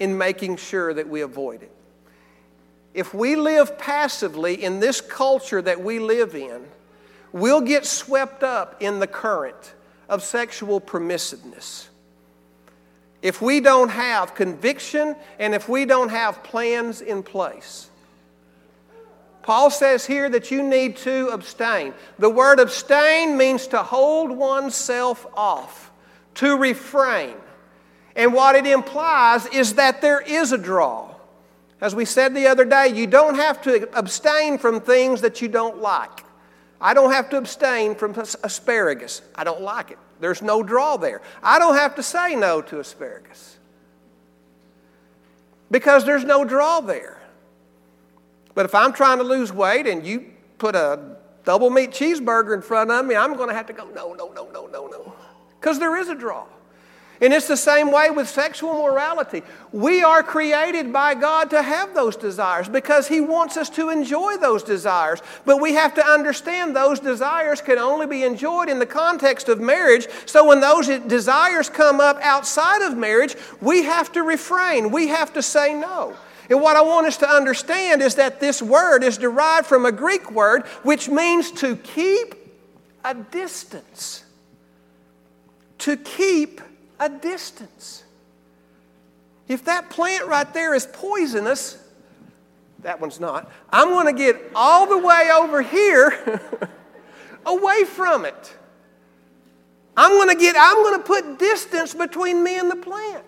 in 0.00 0.16
making 0.16 0.56
sure 0.56 0.92
that 0.94 1.08
we 1.08 1.20
avoid 1.20 1.62
it. 1.62 1.70
If 2.94 3.12
we 3.12 3.36
live 3.36 3.78
passively 3.78 4.64
in 4.64 4.80
this 4.80 5.00
culture 5.00 5.60
that 5.60 5.80
we 5.80 5.98
live 5.98 6.34
in, 6.34 6.64
we'll 7.32 7.60
get 7.60 7.84
swept 7.86 8.42
up 8.42 8.76
in 8.80 8.98
the 8.98 9.06
current 9.06 9.74
of 10.08 10.22
sexual 10.22 10.80
permissiveness 10.80 11.88
if 13.22 13.42
we 13.42 13.60
don't 13.60 13.88
have 13.88 14.34
conviction 14.34 15.16
and 15.38 15.54
if 15.54 15.68
we 15.68 15.84
don't 15.84 16.10
have 16.10 16.42
plans 16.44 17.00
in 17.00 17.24
place. 17.24 17.90
Paul 19.42 19.70
says 19.70 20.04
here 20.04 20.28
that 20.30 20.50
you 20.50 20.62
need 20.62 20.96
to 20.98 21.28
abstain. 21.28 21.94
The 22.18 22.30
word 22.30 22.60
abstain 22.60 23.36
means 23.36 23.68
to 23.68 23.78
hold 23.78 24.30
oneself 24.30 25.26
off, 25.34 25.90
to 26.34 26.56
refrain. 26.56 27.34
And 28.14 28.32
what 28.32 28.54
it 28.54 28.66
implies 28.66 29.46
is 29.46 29.74
that 29.74 30.00
there 30.00 30.20
is 30.20 30.52
a 30.52 30.58
draw. 30.58 31.14
As 31.80 31.94
we 31.94 32.04
said 32.04 32.34
the 32.34 32.46
other 32.46 32.64
day, 32.64 32.88
you 32.88 33.06
don't 33.06 33.34
have 33.34 33.60
to 33.62 33.88
abstain 33.96 34.58
from 34.58 34.80
things 34.80 35.20
that 35.20 35.42
you 35.42 35.48
don't 35.48 35.78
like. 35.78 36.25
I 36.80 36.94
don't 36.94 37.12
have 37.12 37.30
to 37.30 37.38
abstain 37.38 37.94
from 37.94 38.12
asparagus. 38.42 39.22
I 39.34 39.44
don't 39.44 39.62
like 39.62 39.90
it. 39.90 39.98
There's 40.20 40.42
no 40.42 40.62
draw 40.62 40.96
there. 40.96 41.22
I 41.42 41.58
don't 41.58 41.76
have 41.76 41.94
to 41.96 42.02
say 42.02 42.34
no 42.36 42.62
to 42.62 42.80
asparagus 42.80 43.56
because 45.70 46.04
there's 46.04 46.24
no 46.24 46.44
draw 46.44 46.80
there. 46.80 47.20
But 48.54 48.64
if 48.64 48.74
I'm 48.74 48.92
trying 48.92 49.18
to 49.18 49.24
lose 49.24 49.52
weight 49.52 49.86
and 49.86 50.06
you 50.06 50.32
put 50.58 50.74
a 50.74 51.16
double 51.44 51.70
meat 51.70 51.90
cheeseburger 51.90 52.54
in 52.54 52.62
front 52.62 52.90
of 52.90 53.04
me, 53.04 53.14
I'm 53.14 53.36
going 53.36 53.48
to 53.48 53.54
have 53.54 53.66
to 53.66 53.72
go, 53.72 53.86
no, 53.94 54.14
no, 54.14 54.32
no, 54.32 54.48
no, 54.50 54.66
no, 54.66 54.86
no. 54.86 55.12
Because 55.60 55.78
there 55.78 55.96
is 55.96 56.08
a 56.08 56.14
draw. 56.14 56.46
And 57.20 57.32
it's 57.32 57.48
the 57.48 57.56
same 57.56 57.90
way 57.90 58.10
with 58.10 58.28
sexual 58.28 58.74
morality. 58.74 59.42
We 59.72 60.02
are 60.02 60.22
created 60.22 60.92
by 60.92 61.14
God 61.14 61.50
to 61.50 61.62
have 61.62 61.94
those 61.94 62.14
desires 62.14 62.68
because 62.68 63.08
He 63.08 63.20
wants 63.20 63.56
us 63.56 63.70
to 63.70 63.88
enjoy 63.88 64.36
those 64.36 64.62
desires. 64.62 65.22
But 65.46 65.60
we 65.60 65.74
have 65.74 65.94
to 65.94 66.06
understand 66.06 66.76
those 66.76 67.00
desires 67.00 67.62
can 67.62 67.78
only 67.78 68.06
be 68.06 68.22
enjoyed 68.22 68.68
in 68.68 68.78
the 68.78 68.86
context 68.86 69.48
of 69.48 69.60
marriage. 69.60 70.06
So 70.26 70.46
when 70.46 70.60
those 70.60 70.88
desires 70.88 71.70
come 71.70 72.00
up 72.00 72.18
outside 72.20 72.82
of 72.82 72.98
marriage, 72.98 73.34
we 73.62 73.84
have 73.84 74.12
to 74.12 74.22
refrain, 74.22 74.90
we 74.90 75.08
have 75.08 75.32
to 75.34 75.42
say 75.42 75.72
no. 75.72 76.14
And 76.48 76.60
what 76.60 76.76
I 76.76 76.82
want 76.82 77.06
us 77.06 77.16
to 77.18 77.28
understand 77.28 78.02
is 78.02 78.16
that 78.16 78.40
this 78.40 78.62
word 78.62 79.02
is 79.02 79.18
derived 79.18 79.66
from 79.66 79.84
a 79.84 79.92
Greek 79.92 80.30
word 80.30 80.64
which 80.82 81.08
means 81.08 81.50
to 81.52 81.76
keep 81.76 82.34
a 83.04 83.14
distance. 83.14 84.24
To 85.78 85.96
keep 85.96 86.60
a 86.98 87.08
distance. 87.08 88.04
If 89.48 89.64
that 89.64 89.90
plant 89.90 90.26
right 90.26 90.52
there 90.52 90.74
is 90.74 90.86
poisonous, 90.92 91.78
that 92.80 93.00
one's 93.00 93.20
not, 93.20 93.50
I'm 93.70 93.88
going 93.88 94.06
to 94.06 94.12
get 94.12 94.40
all 94.54 94.86
the 94.86 94.98
way 94.98 95.30
over 95.32 95.62
here 95.62 96.40
away 97.46 97.84
from 97.84 98.24
it. 98.24 98.56
I'm 99.96 100.12
going 100.12 100.28
to 100.28 100.34
get, 100.36 100.56
I'm 100.58 100.76
going 100.82 100.98
to 100.98 101.04
put 101.04 101.38
distance 101.38 101.94
between 101.94 102.42
me 102.42 102.58
and 102.58 102.70
the 102.70 102.76
plant. 102.76 103.24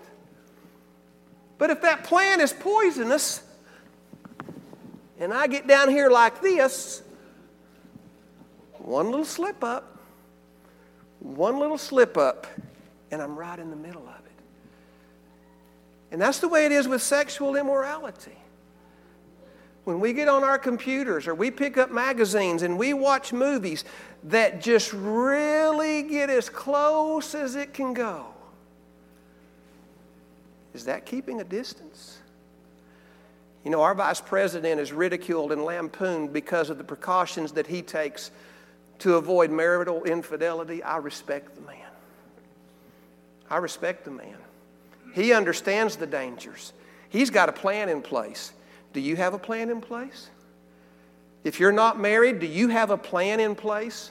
But 1.57 1.70
if 1.70 1.83
that 1.83 2.04
plant 2.04 2.40
is 2.40 2.52
poisonous, 2.52 3.42
and 5.18 5.33
I 5.33 5.46
get 5.46 5.66
down 5.66 5.88
here 5.88 6.11
like 6.11 6.40
this, 6.40 7.02
one 8.78 9.07
little 9.07 9.24
slip 9.24 9.64
up, 9.64 9.98
one 11.20 11.59
little 11.59 11.78
slip 11.78 12.16
up, 12.16 12.46
and 13.11 13.23
I'm 13.23 13.38
right 13.38 13.59
in 13.59 13.71
the 13.71 13.77
middle 13.77 14.07
of 14.07 14.27
it. 14.27 14.33
And 16.11 16.21
that's 16.21 16.38
the 16.38 16.49
way 16.49 16.66
it 16.66 16.73
is 16.73 16.88
with 16.88 17.03
sexual 17.03 17.57
immorality. 17.57 18.37
When 19.85 20.01
we 20.01 20.12
get 20.12 20.29
on 20.29 20.44
our 20.44 20.59
computers 20.59 21.27
or 21.27 21.35
we 21.35 21.51
pick 21.51 21.79
up 21.79 21.90
magazines 21.90 22.62
and 22.62 22.79
we 22.79 22.92
watch 22.92 23.33
movies 23.33 23.85
that 24.25 24.61
just 24.61 24.92
really 24.92 26.03
get 26.03 26.29
as 26.29 26.49
close 26.51 27.35
as 27.35 27.57
it 27.57 27.73
can 27.73 27.94
go, 27.94 28.27
is 30.75 30.85
that 30.85 31.07
keeping 31.07 31.40
a 31.40 31.44
distance? 31.44 32.18
You 33.64 33.71
know, 33.71 33.83
our 33.83 33.94
vice 33.94 34.21
president 34.21 34.81
is 34.81 34.92
ridiculed 34.92 35.53
and 35.53 35.64
lampooned 35.64 36.33
because 36.33 36.71
of 36.71 36.79
the 36.79 36.85
precautions 36.85 37.53
that 37.53 37.66
he 37.66 37.83
takes 37.83 38.31
to 39.01 39.14
avoid 39.14 39.51
marital 39.51 40.05
infidelity. 40.05 40.83
I 40.83 40.99
respect 40.99 41.55
the 41.55 41.62
man. 41.62 41.77
I 43.51 43.59
respect 43.59 44.05
the 44.05 44.11
man. 44.11 44.37
He 45.15 45.33
understands 45.33 45.97
the 45.97 46.07
dangers. 46.07 46.73
He's 47.09 47.31
got 47.31 47.49
a 47.49 47.53
plan 47.53 47.89
in 47.89 48.03
place. 48.03 48.53
Do 48.93 49.01
you 49.01 49.17
have 49.17 49.35
a 49.35 49.39
plan 49.39 49.71
in 49.71 49.81
place? 49.81 50.31
If 51.45 51.61
you're 51.61 51.73
not 51.73 51.99
married, 51.99 52.41
do 52.41 52.47
you 52.47 52.69
have 52.69 52.91
a 52.91 52.99
plan 52.99 53.41
in 53.41 53.55
place 53.55 54.11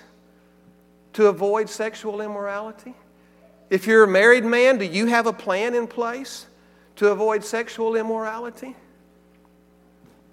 to 1.13 1.27
avoid 1.27 1.69
sexual 1.69 2.21
immorality? 2.21 2.95
If 3.69 3.85
you're 3.85 4.03
a 4.03 4.07
married 4.07 4.45
man, 4.45 4.77
do 4.77 4.85
you 4.85 5.07
have 5.07 5.27
a 5.27 5.33
plan 5.33 5.75
in 5.75 5.87
place 5.87 6.47
to 6.95 7.09
avoid 7.09 7.43
sexual 7.43 7.95
immorality? 7.95 8.75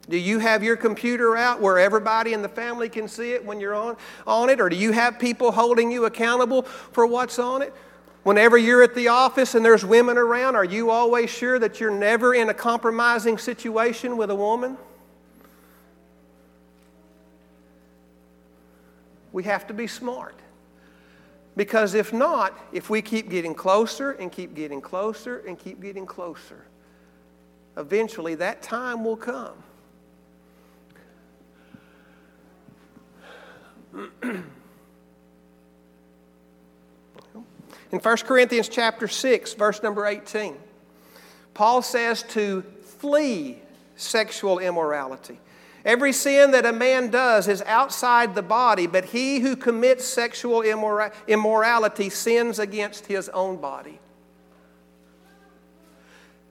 Do 0.09 0.19
you 0.19 0.39
have 0.39 0.63
your 0.63 0.77
computer 0.77 1.37
out 1.37 1.61
where 1.61 1.79
everybody 1.79 2.35
in 2.35 2.43
the 2.43 2.49
family 2.49 2.89
can 2.89 3.09
see 3.09 3.33
it 3.33 3.45
when 3.45 3.59
you're 3.59 3.75
on, 3.75 3.97
on 4.27 4.51
it? 4.51 4.61
Or 4.61 4.69
do 4.69 4.77
you 4.77 4.93
have 4.93 5.19
people 5.19 5.51
holding 5.51 5.91
you 5.91 6.05
accountable 6.05 6.63
for 6.63 7.07
what's 7.07 7.39
on 7.39 7.63
it? 7.63 7.73
Whenever 8.25 8.57
you're 8.57 8.83
at 8.83 8.95
the 8.95 9.09
office 9.09 9.55
and 9.55 9.63
there's 9.65 9.85
women 9.85 10.17
around, 10.17 10.57
are 10.57 10.65
you 10.65 10.91
always 10.91 11.29
sure 11.29 11.59
that 11.59 11.79
you're 11.79 11.91
never 11.91 12.35
in 12.35 12.49
a 12.49 12.55
compromising 12.55 13.37
situation 13.37 14.17
with 14.17 14.31
a 14.31 14.35
woman? 14.35 14.79
We 19.31 19.43
have 19.45 19.67
to 19.67 19.75
be 19.75 19.87
smart. 19.87 20.35
Because 21.55 21.95
if 21.95 22.15
not, 22.15 22.59
if 22.73 22.89
we 22.89 23.03
keep 23.03 23.29
getting 23.29 23.55
closer 23.55 24.13
and 24.13 24.33
keep 24.33 24.55
getting 24.55 24.81
closer 24.81 25.41
and 25.47 25.59
keep 25.59 25.81
getting 25.83 26.07
closer, 26.07 26.65
eventually 27.77 28.35
that 28.37 28.63
time 28.63 29.05
will 29.05 29.19
come. 29.19 29.55
In 37.93 37.99
1 37.99 38.17
Corinthians 38.19 38.69
chapter 38.69 39.09
6, 39.09 39.55
verse 39.55 39.83
number 39.83 40.07
18, 40.07 40.57
Paul 41.53 41.83
says 41.83 42.23
to 42.31 42.63
flee 42.99 43.59
sexual 43.97 44.59
immorality. 44.59 45.39
Every 45.85 46.13
sin 46.13 46.53
that 46.53 46.65
a 46.65 46.73
man 46.73 47.11
does 47.11 47.47
is 47.47 47.63
outside 47.63 48.35
the 48.35 48.43
body, 48.43 48.87
but 48.87 49.05
he 49.05 49.41
who 49.41 49.55
commits 49.55 50.05
sexual 50.05 50.63
immora- 50.63 51.13
immorality 51.29 52.09
sins 52.09 52.59
against 52.59 53.07
his 53.07 53.29
own 53.29 53.57
body. 53.59 54.01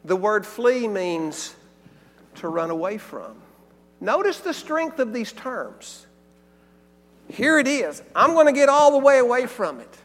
The 0.06 0.16
word 0.16 0.46
flee 0.46 0.88
means 0.88 1.56
to 2.36 2.48
run 2.48 2.70
away 2.70 2.98
from. 2.98 3.36
Notice 4.00 4.40
the 4.40 4.54
strength 4.54 5.00
of 5.00 5.14
these 5.14 5.32
terms. 5.32 6.06
Here 7.28 7.58
it 7.58 7.68
is. 7.68 8.04
I'm 8.16 8.34
going 8.34 8.48
to 8.48 8.52
get 8.52 8.70
all 8.70 8.92
the 8.92 8.98
way 8.98 9.18
away 9.20 9.48
from 9.48 9.80
it. 9.80 9.98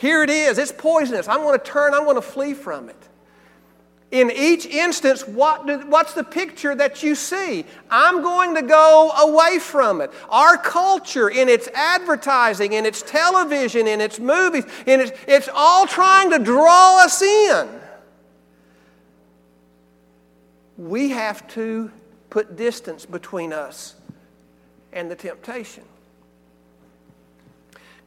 Here 0.00 0.22
it 0.22 0.30
is. 0.30 0.56
It's 0.56 0.72
poisonous. 0.72 1.28
I'm 1.28 1.42
going 1.42 1.58
to 1.58 1.62
turn, 1.62 1.92
I'm 1.92 2.04
going 2.04 2.16
to 2.16 2.22
flee 2.22 2.54
from 2.54 2.88
it. 2.88 2.96
In 4.10 4.30
each 4.30 4.64
instance, 4.64 5.28
what 5.28 5.66
do, 5.66 5.78
what's 5.88 6.14
the 6.14 6.24
picture 6.24 6.74
that 6.74 7.02
you 7.02 7.14
see? 7.14 7.66
I'm 7.90 8.22
going 8.22 8.54
to 8.54 8.62
go 8.62 9.10
away 9.10 9.58
from 9.58 10.00
it. 10.00 10.10
Our 10.30 10.56
culture, 10.56 11.28
in 11.28 11.50
its 11.50 11.68
advertising, 11.74 12.72
in 12.72 12.86
its 12.86 13.02
television, 13.02 13.86
in 13.86 14.00
its 14.00 14.18
movies, 14.18 14.64
in 14.86 15.00
its, 15.00 15.12
it's 15.28 15.50
all 15.54 15.86
trying 15.86 16.30
to 16.30 16.38
draw 16.38 17.04
us 17.04 17.20
in. 17.20 17.68
We 20.78 21.10
have 21.10 21.46
to 21.48 21.92
put 22.30 22.56
distance 22.56 23.04
between 23.04 23.52
us 23.52 23.96
and 24.94 25.10
the 25.10 25.14
temptation. 25.14 25.84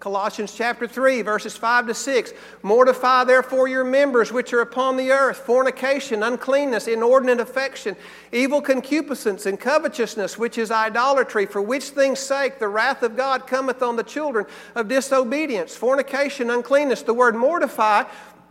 Colossians 0.03 0.53
chapter 0.53 0.85
3, 0.85 1.21
verses 1.21 1.55
5 1.55 1.87
to 1.87 1.93
6. 1.93 2.33
Mortify 2.61 3.23
therefore 3.23 3.69
your 3.69 3.85
members 3.85 4.33
which 4.33 4.51
are 4.51 4.59
upon 4.59 4.97
the 4.97 5.11
earth 5.11 5.37
fornication, 5.37 6.23
uncleanness, 6.23 6.89
inordinate 6.89 7.39
affection, 7.39 7.95
evil 8.33 8.61
concupiscence, 8.61 9.45
and 9.45 9.57
covetousness, 9.57 10.37
which 10.37 10.57
is 10.57 10.71
idolatry, 10.71 11.45
for 11.45 11.61
which 11.61 11.85
things' 11.85 12.19
sake 12.19 12.59
the 12.59 12.67
wrath 12.67 13.01
of 13.01 13.15
God 13.15 13.47
cometh 13.47 13.81
on 13.81 13.95
the 13.95 14.03
children 14.03 14.45
of 14.75 14.89
disobedience. 14.89 15.73
Fornication, 15.73 16.49
uncleanness. 16.49 17.03
The 17.03 17.13
word 17.13 17.33
mortify 17.33 18.03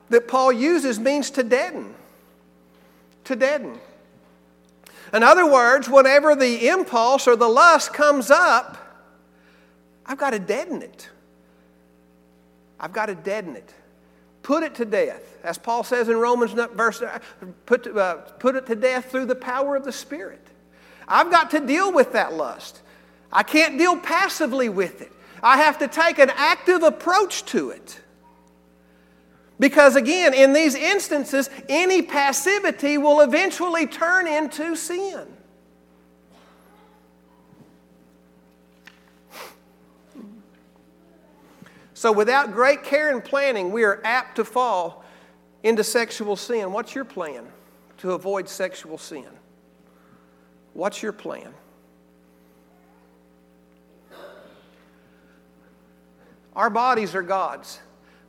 that 0.09 0.27
Paul 0.27 0.53
uses 0.53 0.99
means 0.99 1.31
to 1.33 1.43
deaden. 1.43 1.95
To 3.25 3.37
deaden. 3.37 3.79
In 5.13 5.23
other 5.23 5.45
words, 5.45 5.87
whenever 5.87 6.35
the 6.35 6.69
impulse 6.69 7.29
or 7.29 7.37
the 7.37 7.47
lust 7.47 7.93
comes 7.93 8.31
up, 8.31 8.79
I've 10.07 10.17
got 10.17 10.31
to 10.31 10.39
deaden 10.39 10.81
it. 10.81 11.11
I've 12.83 12.93
got 12.93 13.07
to 13.07 13.15
deaden 13.15 13.55
it. 13.57 13.73
Put 14.43 14.65
it 14.65 14.75
to 14.75 14.85
death. 14.85 15.39
As 15.45 15.57
Paul 15.57 15.85
says 15.85 16.09
in 16.09 16.17
Romans 16.17 16.53
verse, 16.53 17.01
put, 17.65 17.87
uh, 17.87 18.17
put 18.17 18.57
it 18.57 18.67
to 18.67 18.75
death 18.75 19.11
through 19.11 19.27
the 19.27 19.37
power 19.37 19.77
of 19.77 19.85
the 19.85 19.93
Spirit. 19.93 20.45
I've 21.07 21.31
got 21.31 21.53
to 21.53 21.61
deal 21.61 21.93
with 21.93 22.13
that 22.13 22.35
lust. 22.35 22.81
I 23.33 23.45
can't 23.45 23.79
deal 23.79 23.97
passively 23.97 24.69
with 24.69 25.01
it. 25.01 25.13
I 25.43 25.59
have 25.59 25.79
to 25.79 25.89
take 25.89 26.19
an 26.19 26.31
active 26.35 26.83
approach 26.83 27.45
to 27.47 27.71
it. 27.71 28.01
Because 29.59 29.95
again, 29.95 30.35
in 30.35 30.53
these 30.53 30.75
instances, 30.75 31.49
any 31.69 32.03
passivity 32.03 32.99
will 32.99 33.21
eventually 33.21 33.87
turn 33.87 34.27
into 34.27 34.75
sin. 34.75 35.27
So, 42.03 42.11
without 42.11 42.51
great 42.51 42.83
care 42.83 43.13
and 43.13 43.23
planning, 43.23 43.71
we 43.71 43.85
are 43.85 44.01
apt 44.03 44.35
to 44.35 44.45
fall 44.45 45.05
into 45.63 45.85
sexual 45.85 46.35
sin. 46.35 46.73
What's 46.73 46.97
your 46.97 47.05
plan 47.05 47.47
to 47.99 48.11
avoid 48.15 48.49
sexual 48.49 48.99
sin? 48.99 49.29
What's 50.73 51.01
your 51.01 51.13
plan? 51.13 51.55
Our 56.57 56.71
bodies 56.71 57.15
are 57.15 57.23
God's. 57.23 57.79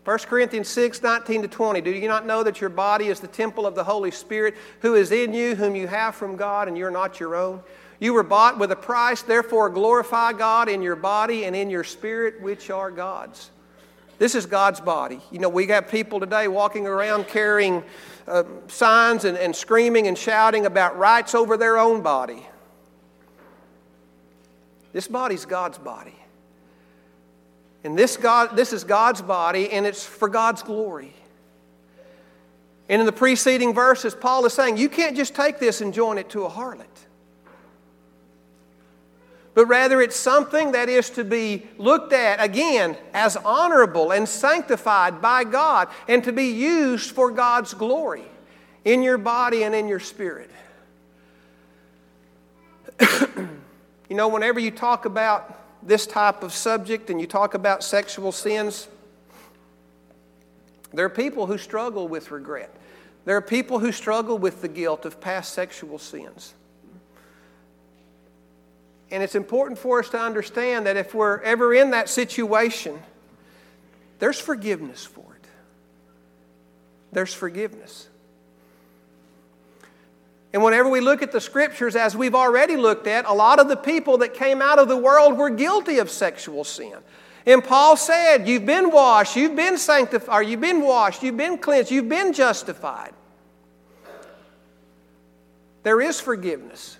1 0.05 0.19
Corinthians 0.19 0.67
6, 0.67 1.01
19 1.01 1.41
to 1.41 1.47
20. 1.47 1.81
Do 1.81 1.89
you 1.89 2.07
not 2.07 2.27
know 2.27 2.43
that 2.43 2.61
your 2.61 2.69
body 2.69 3.07
is 3.07 3.19
the 3.21 3.27
temple 3.27 3.65
of 3.65 3.73
the 3.73 3.83
Holy 3.83 4.11
Spirit 4.11 4.53
who 4.81 4.93
is 4.93 5.11
in 5.11 5.33
you, 5.33 5.55
whom 5.55 5.75
you 5.75 5.87
have 5.87 6.13
from 6.13 6.35
God, 6.35 6.67
and 6.67 6.77
you're 6.77 6.91
not 6.91 7.19
your 7.19 7.35
own? 7.35 7.59
You 7.99 8.13
were 8.13 8.21
bought 8.21 8.59
with 8.59 8.71
a 8.71 8.75
price, 8.75 9.23
therefore 9.23 9.71
glorify 9.71 10.31
God 10.33 10.69
in 10.69 10.83
your 10.83 10.95
body 10.95 11.45
and 11.45 11.55
in 11.55 11.71
your 11.71 11.83
spirit, 11.83 12.39
which 12.39 12.69
are 12.69 12.91
God's. 12.91 13.49
This 14.23 14.35
is 14.35 14.45
God's 14.45 14.79
body. 14.79 15.19
You 15.31 15.39
know, 15.39 15.49
we 15.49 15.65
got 15.65 15.89
people 15.89 16.21
today 16.21 16.47
walking 16.47 16.87
around 16.87 17.27
carrying 17.27 17.83
uh, 18.25 18.45
signs 18.69 19.25
and, 19.25 19.37
and 19.37 19.53
screaming 19.53 20.07
and 20.07 20.17
shouting 20.17 20.65
about 20.65 20.97
rights 20.97 21.35
over 21.35 21.57
their 21.57 21.77
own 21.77 22.01
body. 22.01 22.47
This 24.93 25.09
body's 25.09 25.43
God's 25.43 25.77
body. 25.77 26.15
And 27.83 27.99
this, 27.99 28.15
God, 28.15 28.55
this 28.55 28.71
is 28.71 28.85
God's 28.85 29.21
body, 29.21 29.69
and 29.69 29.85
it's 29.85 30.05
for 30.05 30.29
God's 30.29 30.63
glory. 30.63 31.13
And 32.87 33.01
in 33.01 33.05
the 33.05 33.11
preceding 33.11 33.73
verses, 33.73 34.15
Paul 34.15 34.45
is 34.45 34.53
saying, 34.53 34.77
you 34.77 34.87
can't 34.87 35.17
just 35.17 35.35
take 35.35 35.59
this 35.59 35.81
and 35.81 35.93
join 35.93 36.17
it 36.17 36.29
to 36.29 36.45
a 36.45 36.49
harlot. 36.49 36.85
But 39.53 39.67
rather, 39.67 40.01
it's 40.01 40.15
something 40.15 40.71
that 40.71 40.89
is 40.89 41.11
to 41.11 41.23
be 41.23 41.67
looked 41.77 42.11
at 42.11 42.43
again 42.43 42.97
as 43.13 43.37
honorable 43.37 44.11
and 44.11 44.27
sanctified 44.27 45.21
by 45.21 45.43
God 45.43 45.89
and 46.07 46.23
to 46.23 46.31
be 46.31 46.45
used 46.45 47.11
for 47.11 47.29
God's 47.29 47.73
glory 47.73 48.25
in 48.83 49.03
your 49.03 49.19
body 49.19 49.63
and 49.63 49.75
in 49.75 49.87
your 49.87 49.99
spirit. 49.99 50.49
you 52.99 54.15
know, 54.15 54.27
whenever 54.27 54.59
you 54.59 54.71
talk 54.71 55.05
about 55.05 55.59
this 55.87 56.07
type 56.07 56.41
of 56.41 56.51
subject 56.51 57.09
and 57.09 57.21
you 57.21 57.27
talk 57.27 57.53
about 57.53 57.83
sexual 57.83 58.31
sins, 58.31 58.87
there 60.93 61.05
are 61.05 61.09
people 61.09 61.45
who 61.45 61.57
struggle 61.57 62.07
with 62.07 62.31
regret. 62.31 62.75
There 63.25 63.37
are 63.37 63.41
people 63.41 63.79
who 63.79 63.91
struggle 63.91 64.37
with 64.37 64.61
the 64.61 64.67
guilt 64.67 65.05
of 65.05 65.21
past 65.21 65.53
sexual 65.53 65.97
sins. 65.97 66.53
And 69.13 69.21
it's 69.21 69.35
important 69.35 69.77
for 69.77 69.99
us 69.99 70.09
to 70.09 70.19
understand 70.19 70.87
that 70.87 70.97
if 70.97 71.13
we're 71.13 71.39
ever 71.41 71.71
in 71.71 71.91
that 71.91 72.09
situation, 72.09 72.99
there's 74.17 74.39
forgiveness 74.39 75.05
for 75.05 75.35
it. 75.35 75.45
There's 77.11 77.31
forgiveness. 77.31 78.07
And 80.51 80.63
whenever 80.63 80.89
we 80.89 80.99
look 80.99 81.21
at 81.21 81.31
the 81.31 81.39
scriptures, 81.39 81.95
as 81.95 82.17
we've 82.17 82.33
already 82.33 82.75
looked 82.75 83.05
at, 83.05 83.25
a 83.25 83.33
lot 83.33 83.59
of 83.59 83.67
the 83.67 83.75
people 83.75 84.17
that 84.17 84.33
came 84.33 84.63
out 84.63 84.79
of 84.79 84.87
the 84.87 84.97
world 84.97 85.37
were 85.37 85.51
guilty 85.51 85.99
of 85.99 86.09
sexual 86.09 86.63
sin. 86.63 86.95
And 87.45 87.63
Paul 87.63 87.95
said, 87.95 88.47
You've 88.47 88.65
been 88.65 88.89
washed, 88.89 89.35
you've 89.35 89.55
been 89.55 89.77
sanctified, 89.77 90.47
you've 90.47 90.59
been 90.59 90.81
washed, 90.81 91.21
you've 91.21 91.37
been 91.37 91.59
cleansed, 91.59 91.91
you've 91.91 92.09
been 92.09 92.33
justified. 92.33 93.13
There 95.83 96.01
is 96.01 96.19
forgiveness. 96.19 96.97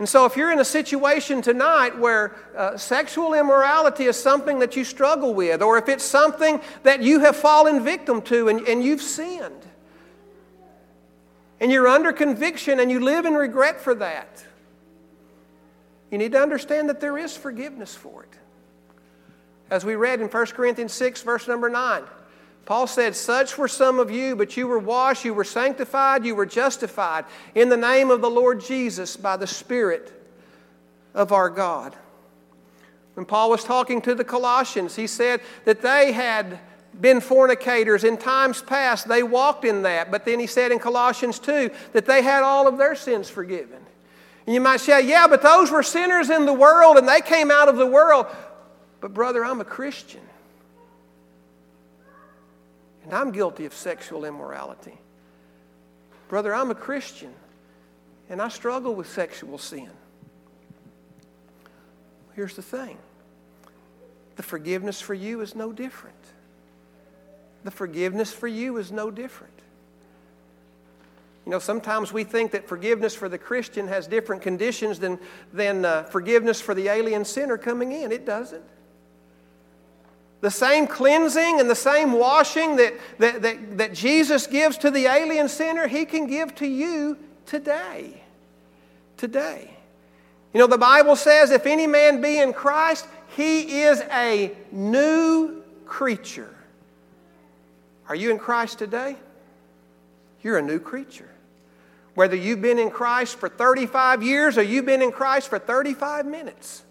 And 0.00 0.08
so, 0.08 0.24
if 0.24 0.34
you're 0.34 0.50
in 0.50 0.58
a 0.58 0.64
situation 0.64 1.42
tonight 1.42 1.98
where 1.98 2.34
uh, 2.56 2.78
sexual 2.78 3.34
immorality 3.34 4.04
is 4.04 4.16
something 4.16 4.60
that 4.60 4.74
you 4.74 4.82
struggle 4.82 5.34
with, 5.34 5.60
or 5.60 5.76
if 5.76 5.90
it's 5.90 6.02
something 6.04 6.62
that 6.84 7.02
you 7.02 7.20
have 7.20 7.36
fallen 7.36 7.84
victim 7.84 8.22
to 8.22 8.48
and, 8.48 8.66
and 8.66 8.82
you've 8.82 9.02
sinned, 9.02 9.66
and 11.60 11.70
you're 11.70 11.86
under 11.86 12.14
conviction 12.14 12.80
and 12.80 12.90
you 12.90 12.98
live 12.98 13.26
in 13.26 13.34
regret 13.34 13.78
for 13.78 13.94
that, 13.96 14.42
you 16.10 16.16
need 16.16 16.32
to 16.32 16.40
understand 16.40 16.88
that 16.88 17.02
there 17.02 17.18
is 17.18 17.36
forgiveness 17.36 17.94
for 17.94 18.22
it. 18.22 18.32
As 19.68 19.84
we 19.84 19.96
read 19.96 20.22
in 20.22 20.28
1 20.28 20.46
Corinthians 20.46 20.94
6, 20.94 21.20
verse 21.24 21.46
number 21.46 21.68
9, 21.68 22.04
Paul 22.64 22.86
said, 22.86 23.16
Such 23.16 23.58
were 23.58 23.68
some 23.68 23.98
of 23.98 24.10
you, 24.10 24.36
but 24.36 24.56
you 24.56 24.66
were 24.66 24.78
washed, 24.78 25.24
you 25.24 25.34
were 25.34 25.44
sanctified, 25.44 26.24
you 26.24 26.34
were 26.34 26.46
justified 26.46 27.24
in 27.54 27.68
the 27.68 27.76
name 27.76 28.10
of 28.10 28.20
the 28.20 28.30
Lord 28.30 28.60
Jesus 28.60 29.16
by 29.16 29.36
the 29.36 29.46
Spirit 29.46 30.12
of 31.14 31.32
our 31.32 31.50
God. 31.50 31.96
When 33.14 33.26
Paul 33.26 33.50
was 33.50 33.64
talking 33.64 34.00
to 34.02 34.14
the 34.14 34.24
Colossians, 34.24 34.96
he 34.96 35.06
said 35.06 35.40
that 35.64 35.82
they 35.82 36.12
had 36.12 36.58
been 36.98 37.20
fornicators 37.20 38.04
in 38.04 38.16
times 38.16 38.62
past. 38.62 39.08
They 39.08 39.22
walked 39.22 39.64
in 39.64 39.82
that. 39.82 40.10
But 40.10 40.24
then 40.24 40.40
he 40.40 40.46
said 40.46 40.72
in 40.72 40.78
Colossians 40.78 41.38
2 41.38 41.70
that 41.92 42.06
they 42.06 42.22
had 42.22 42.42
all 42.42 42.66
of 42.66 42.78
their 42.78 42.94
sins 42.94 43.28
forgiven. 43.28 43.78
And 44.46 44.54
you 44.54 44.60
might 44.60 44.80
say, 44.80 45.06
yeah, 45.06 45.26
but 45.28 45.42
those 45.42 45.70
were 45.70 45.82
sinners 45.82 46.30
in 46.30 46.46
the 46.46 46.52
world 46.52 46.96
and 46.96 47.06
they 47.06 47.20
came 47.20 47.50
out 47.50 47.68
of 47.68 47.76
the 47.76 47.86
world. 47.86 48.26
But, 49.00 49.14
brother, 49.14 49.44
I'm 49.44 49.60
a 49.60 49.64
Christian. 49.64 50.20
And 53.10 53.18
I'm 53.18 53.32
guilty 53.32 53.66
of 53.66 53.74
sexual 53.74 54.24
immorality. 54.24 54.96
Brother, 56.28 56.54
I'm 56.54 56.70
a 56.70 56.76
Christian. 56.76 57.34
And 58.28 58.40
I 58.40 58.46
struggle 58.48 58.94
with 58.94 59.08
sexual 59.08 59.58
sin. 59.58 59.90
Here's 62.36 62.54
the 62.54 62.62
thing 62.62 62.98
the 64.36 64.44
forgiveness 64.44 65.00
for 65.00 65.14
you 65.14 65.40
is 65.40 65.56
no 65.56 65.72
different 65.72 66.14
the 67.64 67.70
forgiveness 67.70 68.32
for 68.32 68.48
you 68.48 68.76
is 68.76 68.90
no 68.90 69.10
different. 69.10 69.52
You 71.44 71.52
know, 71.52 71.58
sometimes 71.58 72.12
we 72.12 72.24
think 72.24 72.52
that 72.52 72.68
forgiveness 72.68 73.14
for 73.14 73.28
the 73.28 73.38
Christian 73.38 73.88
has 73.88 74.06
different 74.06 74.40
conditions 74.40 74.98
than, 74.98 75.18
than 75.52 75.84
uh, 75.84 76.04
forgiveness 76.04 76.60
for 76.60 76.74
the 76.74 76.88
alien 76.88 77.24
sinner 77.24 77.58
coming 77.58 77.92
in. 77.92 78.12
It 78.12 78.24
doesn't. 78.24 78.64
The 80.40 80.50
same 80.50 80.86
cleansing 80.86 81.60
and 81.60 81.68
the 81.68 81.74
same 81.74 82.12
washing 82.12 82.76
that, 82.76 82.94
that, 83.18 83.42
that, 83.42 83.78
that 83.78 83.94
Jesus 83.94 84.46
gives 84.46 84.78
to 84.78 84.90
the 84.90 85.06
alien 85.06 85.48
sinner, 85.48 85.86
He 85.86 86.06
can 86.06 86.26
give 86.26 86.54
to 86.56 86.66
you 86.66 87.18
today. 87.44 88.22
Today. 89.16 89.70
You 90.54 90.58
know, 90.58 90.66
the 90.66 90.78
Bible 90.78 91.14
says, 91.14 91.50
if 91.50 91.66
any 91.66 91.86
man 91.86 92.20
be 92.20 92.38
in 92.38 92.52
Christ, 92.52 93.06
he 93.36 93.82
is 93.82 94.00
a 94.10 94.52
new 94.72 95.62
creature. 95.86 96.54
Are 98.08 98.16
you 98.16 98.30
in 98.30 98.38
Christ 98.38 98.78
today? 98.78 99.16
You're 100.42 100.58
a 100.58 100.62
new 100.62 100.80
creature. 100.80 101.30
Whether 102.14 102.34
you've 102.34 102.60
been 102.60 102.78
in 102.78 102.90
Christ 102.90 103.38
for 103.38 103.48
35 103.48 104.24
years 104.24 104.58
or 104.58 104.62
you've 104.62 104.86
been 104.86 105.02
in 105.02 105.12
Christ 105.12 105.48
for 105.48 105.60
35 105.60 106.26
minutes, 106.26 106.82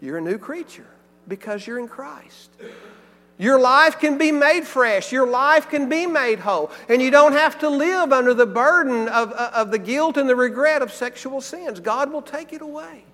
you're 0.00 0.18
a 0.18 0.22
new 0.22 0.38
creature 0.38 0.88
because 1.28 1.66
you're 1.66 1.78
in 1.78 1.88
Christ. 1.88 2.50
Your 3.38 3.60
life 3.60 3.98
can 3.98 4.16
be 4.16 4.32
made 4.32 4.64
fresh. 4.64 5.12
Your 5.12 5.26
life 5.26 5.68
can 5.68 5.88
be 5.88 6.06
made 6.06 6.38
whole. 6.38 6.70
And 6.88 7.02
you 7.02 7.10
don't 7.10 7.32
have 7.32 7.58
to 7.58 7.68
live 7.68 8.12
under 8.12 8.32
the 8.32 8.46
burden 8.46 9.08
of, 9.08 9.32
uh, 9.32 9.50
of 9.54 9.70
the 9.70 9.78
guilt 9.78 10.16
and 10.16 10.28
the 10.28 10.36
regret 10.36 10.80
of 10.80 10.90
sexual 10.92 11.42
sins. 11.42 11.78
God 11.80 12.10
will 12.10 12.22
take 12.22 12.52
it 12.54 12.62
away. 12.62 13.04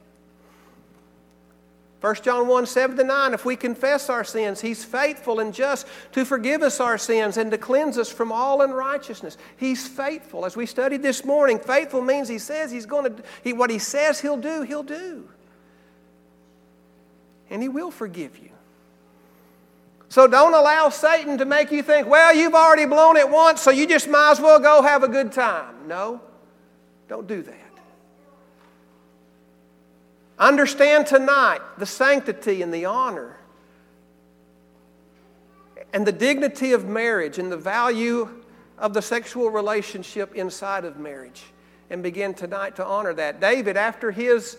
1 2.03 2.17
John 2.17 2.49
1 2.49 2.67
7 2.67 2.97
to 2.97 3.05
9, 3.05 3.35
if 3.35 3.45
we 3.45 3.55
confess 3.55 4.11
our 4.11 4.25
sins, 4.25 4.61
He's 4.61 4.85
faithful 4.85 5.39
and 5.39 5.55
just 5.55 5.87
to 6.13 6.25
forgive 6.25 6.63
us 6.63 6.81
our 6.81 6.99
sins 6.99 7.37
and 7.37 7.51
to 7.53 7.59
cleanse 7.59 7.97
us 7.97 8.11
from 8.11 8.33
all 8.33 8.63
unrighteousness. 8.63 9.39
He's 9.57 9.87
faithful. 9.87 10.45
As 10.45 10.57
we 10.57 10.67
studied 10.67 11.03
this 11.03 11.25
morning, 11.25 11.61
faithful 11.61 12.03
means 12.03 12.29
He 12.29 12.39
says 12.39 12.73
He's 12.73 12.87
going 12.87 13.17
to, 13.17 13.23
he, 13.45 13.53
what 13.53 13.71
He 13.71 13.79
says 13.79 14.21
He'll 14.21 14.37
do, 14.37 14.63
He'll 14.63 14.83
do. 14.83 15.29
And 17.53 17.63
He 17.63 17.69
will 17.69 17.93
forgive 17.93 18.37
you. 18.39 18.49
So 20.09 20.27
don't 20.27 20.53
allow 20.53 20.89
Satan 20.89 21.39
to 21.39 21.45
make 21.45 21.71
you 21.71 21.83
think, 21.83 22.09
well, 22.09 22.35
you've 22.35 22.55
already 22.55 22.85
blown 22.85 23.17
it 23.17 23.31
once, 23.31 23.63
so 23.63 23.71
you 23.71 23.87
just 23.87 24.09
might 24.09 24.33
as 24.33 24.41
well 24.41 24.59
go 24.59 24.83
have 24.83 25.05
a 25.05 25.09
good 25.09 25.33
time. 25.33 25.87
No, 25.87 26.21
don't 27.09 27.27
do 27.27 27.43
that. 27.43 27.55
Understand 30.39 31.07
tonight 31.07 31.61
the 31.79 31.87
sanctity 31.87 32.63
and 32.63 32.75
the 32.75 32.85
honor 32.85 33.37
and 35.93 36.07
the 36.07 36.13
dignity 36.13 36.73
of 36.73 36.85
marriage 36.85 37.39
and 37.39 37.53
the 37.53 37.57
value 37.57 38.29
of 38.79 38.95
the 38.95 39.01
sexual 39.03 39.51
relationship 39.51 40.35
inside 40.35 40.85
of 40.85 40.99
marriage 40.99 41.43
and 41.91 42.03
begin 42.03 42.35
tonight 42.35 42.77
to 42.77 42.85
honor 42.85 43.15
that. 43.15 43.41
David, 43.41 43.77
after 43.77 44.11
his 44.11 44.59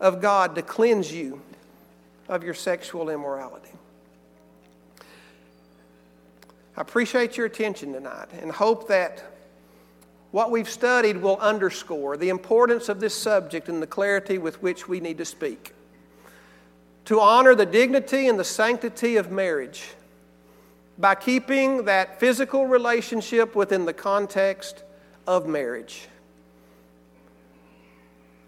of 0.00 0.20
God 0.20 0.54
to 0.54 0.62
cleanse 0.62 1.12
you 1.12 1.40
of 2.28 2.44
your 2.44 2.54
sexual 2.54 3.10
immorality. 3.10 3.70
I 6.76 6.80
appreciate 6.80 7.36
your 7.36 7.46
attention 7.46 7.92
tonight 7.92 8.28
and 8.40 8.52
hope 8.52 8.88
that 8.88 9.24
what 10.30 10.50
we've 10.50 10.68
studied 10.68 11.16
will 11.16 11.38
underscore 11.38 12.16
the 12.16 12.28
importance 12.28 12.88
of 12.88 13.00
this 13.00 13.14
subject 13.14 13.68
and 13.68 13.82
the 13.82 13.86
clarity 13.86 14.38
with 14.38 14.62
which 14.62 14.86
we 14.86 15.00
need 15.00 15.18
to 15.18 15.24
speak. 15.24 15.74
To 17.06 17.20
honor 17.20 17.54
the 17.54 17.66
dignity 17.66 18.28
and 18.28 18.38
the 18.38 18.44
sanctity 18.44 19.16
of 19.16 19.32
marriage 19.32 19.88
by 20.98 21.14
keeping 21.14 21.86
that 21.86 22.20
physical 22.20 22.66
relationship 22.66 23.56
within 23.56 23.86
the 23.86 23.94
context 23.94 24.84
of 25.26 25.46
marriage 25.46 26.08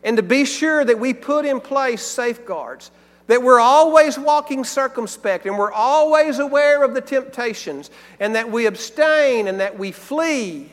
and 0.02 0.16
to 0.16 0.22
be 0.22 0.44
sure 0.44 0.84
that 0.84 0.98
we 0.98 1.12
put 1.12 1.44
in 1.44 1.60
place 1.60 2.02
safeguards, 2.02 2.90
that 3.26 3.42
we're 3.42 3.60
always 3.60 4.18
walking 4.18 4.64
circumspect 4.64 5.46
and 5.46 5.58
we're 5.58 5.72
always 5.72 6.38
aware 6.38 6.82
of 6.82 6.94
the 6.94 7.00
temptations, 7.00 7.90
and 8.18 8.34
that 8.34 8.50
we 8.50 8.66
abstain 8.66 9.46
and 9.46 9.60
that 9.60 9.78
we 9.78 9.92
flee 9.92 10.70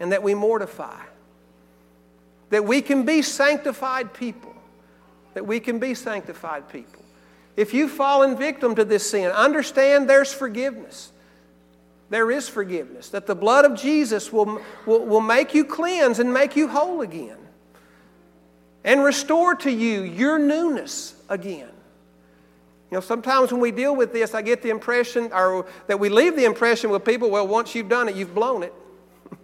and 0.00 0.12
that 0.12 0.22
we 0.22 0.34
mortify. 0.34 1.00
That 2.50 2.64
we 2.64 2.80
can 2.80 3.04
be 3.04 3.22
sanctified 3.22 4.14
people. 4.14 4.54
That 5.34 5.46
we 5.46 5.58
can 5.60 5.78
be 5.78 5.94
sanctified 5.94 6.68
people. 6.68 7.02
If 7.56 7.74
you've 7.74 7.90
fallen 7.90 8.36
victim 8.36 8.74
to 8.76 8.84
this 8.84 9.10
sin, 9.10 9.30
understand 9.30 10.08
there's 10.08 10.32
forgiveness. 10.32 11.12
There 12.08 12.30
is 12.30 12.48
forgiveness. 12.48 13.08
That 13.10 13.26
the 13.26 13.34
blood 13.34 13.64
of 13.64 13.74
Jesus 13.74 14.32
will, 14.32 14.60
will, 14.86 15.04
will 15.04 15.20
make 15.20 15.54
you 15.54 15.64
cleanse 15.64 16.18
and 16.18 16.32
make 16.32 16.56
you 16.56 16.68
whole 16.68 17.00
again 17.00 17.36
and 18.84 19.04
restore 19.04 19.54
to 19.56 19.70
you 19.70 20.02
your 20.02 20.38
newness 20.38 21.14
again. 21.28 21.70
You 22.90 22.96
know, 22.96 23.00
sometimes 23.00 23.52
when 23.52 23.60
we 23.60 23.70
deal 23.70 23.96
with 23.96 24.12
this, 24.12 24.34
I 24.34 24.42
get 24.42 24.60
the 24.62 24.68
impression, 24.68 25.32
or 25.32 25.66
that 25.86 25.98
we 25.98 26.10
leave 26.10 26.36
the 26.36 26.44
impression 26.44 26.90
with 26.90 27.04
people, 27.04 27.30
well, 27.30 27.48
once 27.48 27.74
you've 27.74 27.88
done 27.88 28.08
it, 28.08 28.16
you've 28.16 28.34
blown 28.34 28.62
it. 28.62 28.74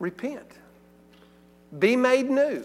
Repent. 0.00 0.50
Be 1.78 1.94
made 1.94 2.28
new. 2.28 2.64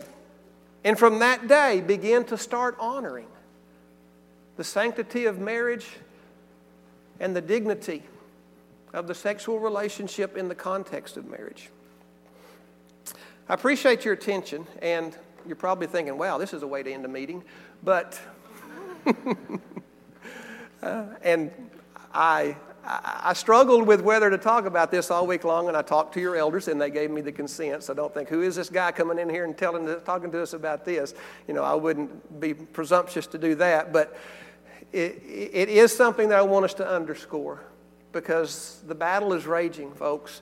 And 0.83 0.97
from 0.97 1.19
that 1.19 1.47
day, 1.47 1.81
begin 1.81 2.23
to 2.25 2.37
start 2.37 2.75
honoring 2.79 3.27
the 4.57 4.63
sanctity 4.63 5.25
of 5.25 5.39
marriage 5.39 5.85
and 7.19 7.35
the 7.35 7.41
dignity 7.41 8.01
of 8.91 9.07
the 9.07 9.15
sexual 9.15 9.59
relationship 9.59 10.35
in 10.35 10.47
the 10.47 10.55
context 10.55 11.17
of 11.17 11.25
marriage. 11.25 11.69
I 13.49 13.55
appreciate 13.55 14.05
your 14.05 14.13
attention, 14.13 14.65
and 14.81 15.17
you're 15.45 15.57
probably 15.57 15.87
thinking, 15.87 16.17
wow, 16.17 16.37
this 16.37 16.53
is 16.53 16.63
a 16.63 16.67
way 16.67 16.81
to 16.81 16.89
end 16.89 17.03
a 17.03 17.09
meeting. 17.09 17.43
But, 17.83 18.17
uh, 20.81 21.05
and 21.21 21.51
I, 22.13 22.55
I 22.85 23.33
struggled 23.33 23.85
with 23.85 23.99
whether 23.99 24.29
to 24.29 24.37
talk 24.37 24.65
about 24.65 24.91
this 24.91 25.11
all 25.11 25.27
week 25.27 25.43
long, 25.43 25.67
and 25.67 25.75
I 25.75 25.81
talked 25.81 26.13
to 26.13 26.21
your 26.21 26.37
elders, 26.37 26.69
and 26.69 26.79
they 26.79 26.89
gave 26.89 27.11
me 27.11 27.19
the 27.19 27.33
consent. 27.33 27.83
So 27.83 27.91
I 27.91 27.97
don't 27.97 28.13
think, 28.13 28.29
who 28.29 28.43
is 28.43 28.55
this 28.55 28.69
guy 28.69 28.93
coming 28.93 29.19
in 29.19 29.29
here 29.29 29.43
and 29.43 29.57
telling, 29.57 29.93
talking 30.05 30.31
to 30.31 30.41
us 30.41 30.53
about 30.53 30.85
this? 30.85 31.13
You 31.45 31.53
know, 31.53 31.63
I 31.63 31.73
wouldn't 31.73 32.39
be 32.39 32.53
presumptuous 32.53 33.27
to 33.27 33.37
do 33.37 33.55
that, 33.55 33.91
but 33.91 34.17
it, 34.93 35.21
it 35.25 35.67
is 35.67 35.93
something 35.93 36.29
that 36.29 36.39
I 36.39 36.43
want 36.43 36.63
us 36.63 36.73
to 36.75 36.87
underscore 36.87 37.59
because 38.13 38.81
the 38.87 38.95
battle 38.95 39.33
is 39.33 39.45
raging, 39.45 39.91
folks. 39.91 40.41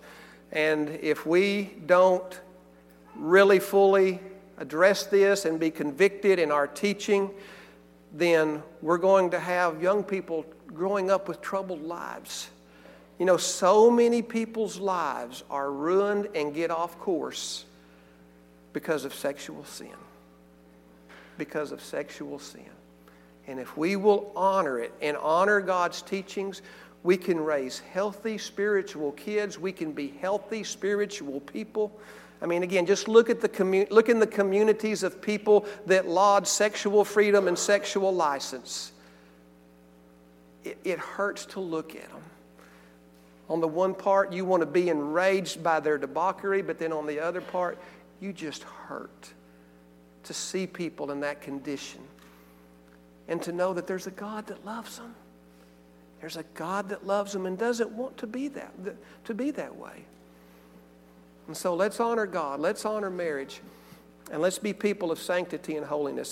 And 0.51 0.89
if 1.01 1.25
we 1.25 1.71
don't 1.87 2.39
really 3.15 3.59
fully 3.59 4.19
address 4.57 5.05
this 5.05 5.45
and 5.45 5.59
be 5.59 5.71
convicted 5.71 6.39
in 6.39 6.51
our 6.51 6.67
teaching, 6.67 7.29
then 8.13 8.61
we're 8.81 8.97
going 8.97 9.31
to 9.31 9.39
have 9.39 9.81
young 9.81 10.03
people 10.03 10.45
growing 10.67 11.09
up 11.09 11.27
with 11.27 11.41
troubled 11.41 11.81
lives. 11.81 12.49
You 13.19 13.25
know, 13.25 13.37
so 13.37 13.91
many 13.91 14.21
people's 14.21 14.79
lives 14.79 15.43
are 15.49 15.71
ruined 15.71 16.29
and 16.35 16.53
get 16.53 16.71
off 16.71 16.97
course 16.99 17.65
because 18.73 19.05
of 19.05 19.13
sexual 19.13 19.63
sin. 19.63 19.89
Because 21.37 21.71
of 21.71 21.81
sexual 21.81 22.39
sin. 22.39 22.69
And 23.47 23.59
if 23.59 23.75
we 23.77 23.95
will 23.95 24.31
honor 24.35 24.79
it 24.79 24.93
and 25.01 25.17
honor 25.17 25.61
God's 25.61 26.01
teachings, 26.01 26.61
we 27.03 27.17
can 27.17 27.39
raise 27.39 27.79
healthy 27.79 28.37
spiritual 28.37 29.11
kids. 29.13 29.57
We 29.57 29.71
can 29.71 29.91
be 29.91 30.13
healthy 30.21 30.63
spiritual 30.63 31.39
people. 31.41 31.99
I 32.41 32.47
mean, 32.47 32.63
again, 32.63 32.85
just 32.85 33.07
look 33.07 33.29
at 33.29 33.39
the 33.39 33.49
commu- 33.49 33.89
look 33.91 34.09
in 34.09 34.19
the 34.19 34.27
communities 34.27 35.03
of 35.03 35.21
people 35.21 35.65
that 35.85 36.07
laud 36.07 36.47
sexual 36.47 37.05
freedom 37.05 37.47
and 37.47 37.57
sexual 37.57 38.13
license. 38.13 38.91
It, 40.63 40.77
it 40.83 40.99
hurts 40.99 41.45
to 41.47 41.59
look 41.59 41.95
at 41.95 42.09
them. 42.09 42.21
On 43.49 43.59
the 43.59 43.67
one 43.67 43.93
part, 43.93 44.31
you 44.31 44.45
want 44.45 44.61
to 44.61 44.65
be 44.65 44.89
enraged 44.89 45.61
by 45.61 45.79
their 45.79 45.97
debauchery, 45.97 46.61
but 46.61 46.79
then 46.79 46.91
on 46.91 47.05
the 47.05 47.19
other 47.19 47.41
part, 47.41 47.77
you 48.19 48.33
just 48.33 48.63
hurt 48.63 49.33
to 50.23 50.33
see 50.33 50.65
people 50.65 51.11
in 51.11 51.19
that 51.19 51.41
condition 51.41 52.01
and 53.27 53.41
to 53.41 53.51
know 53.51 53.73
that 53.73 53.87
there's 53.87 54.07
a 54.07 54.11
God 54.11 54.47
that 54.47 54.65
loves 54.65 54.97
them. 54.97 55.13
There's 56.21 56.37
a 56.37 56.43
God 56.53 56.89
that 56.89 57.05
loves 57.05 57.33
them 57.33 57.45
and 57.45 57.57
doesn't 57.57 57.91
want 57.91 58.17
to 58.17 58.27
be 58.27 58.47
that, 58.49 58.71
to 59.25 59.33
be 59.33 59.51
that 59.51 59.75
way. 59.75 60.05
And 61.51 61.57
so 61.57 61.75
let's 61.75 61.99
honor 61.99 62.25
God, 62.25 62.61
let's 62.61 62.85
honor 62.85 63.09
marriage, 63.09 63.59
and 64.31 64.41
let's 64.41 64.57
be 64.57 64.71
people 64.71 65.11
of 65.11 65.19
sanctity 65.19 65.75
and 65.75 65.85
holiness. 65.85 66.29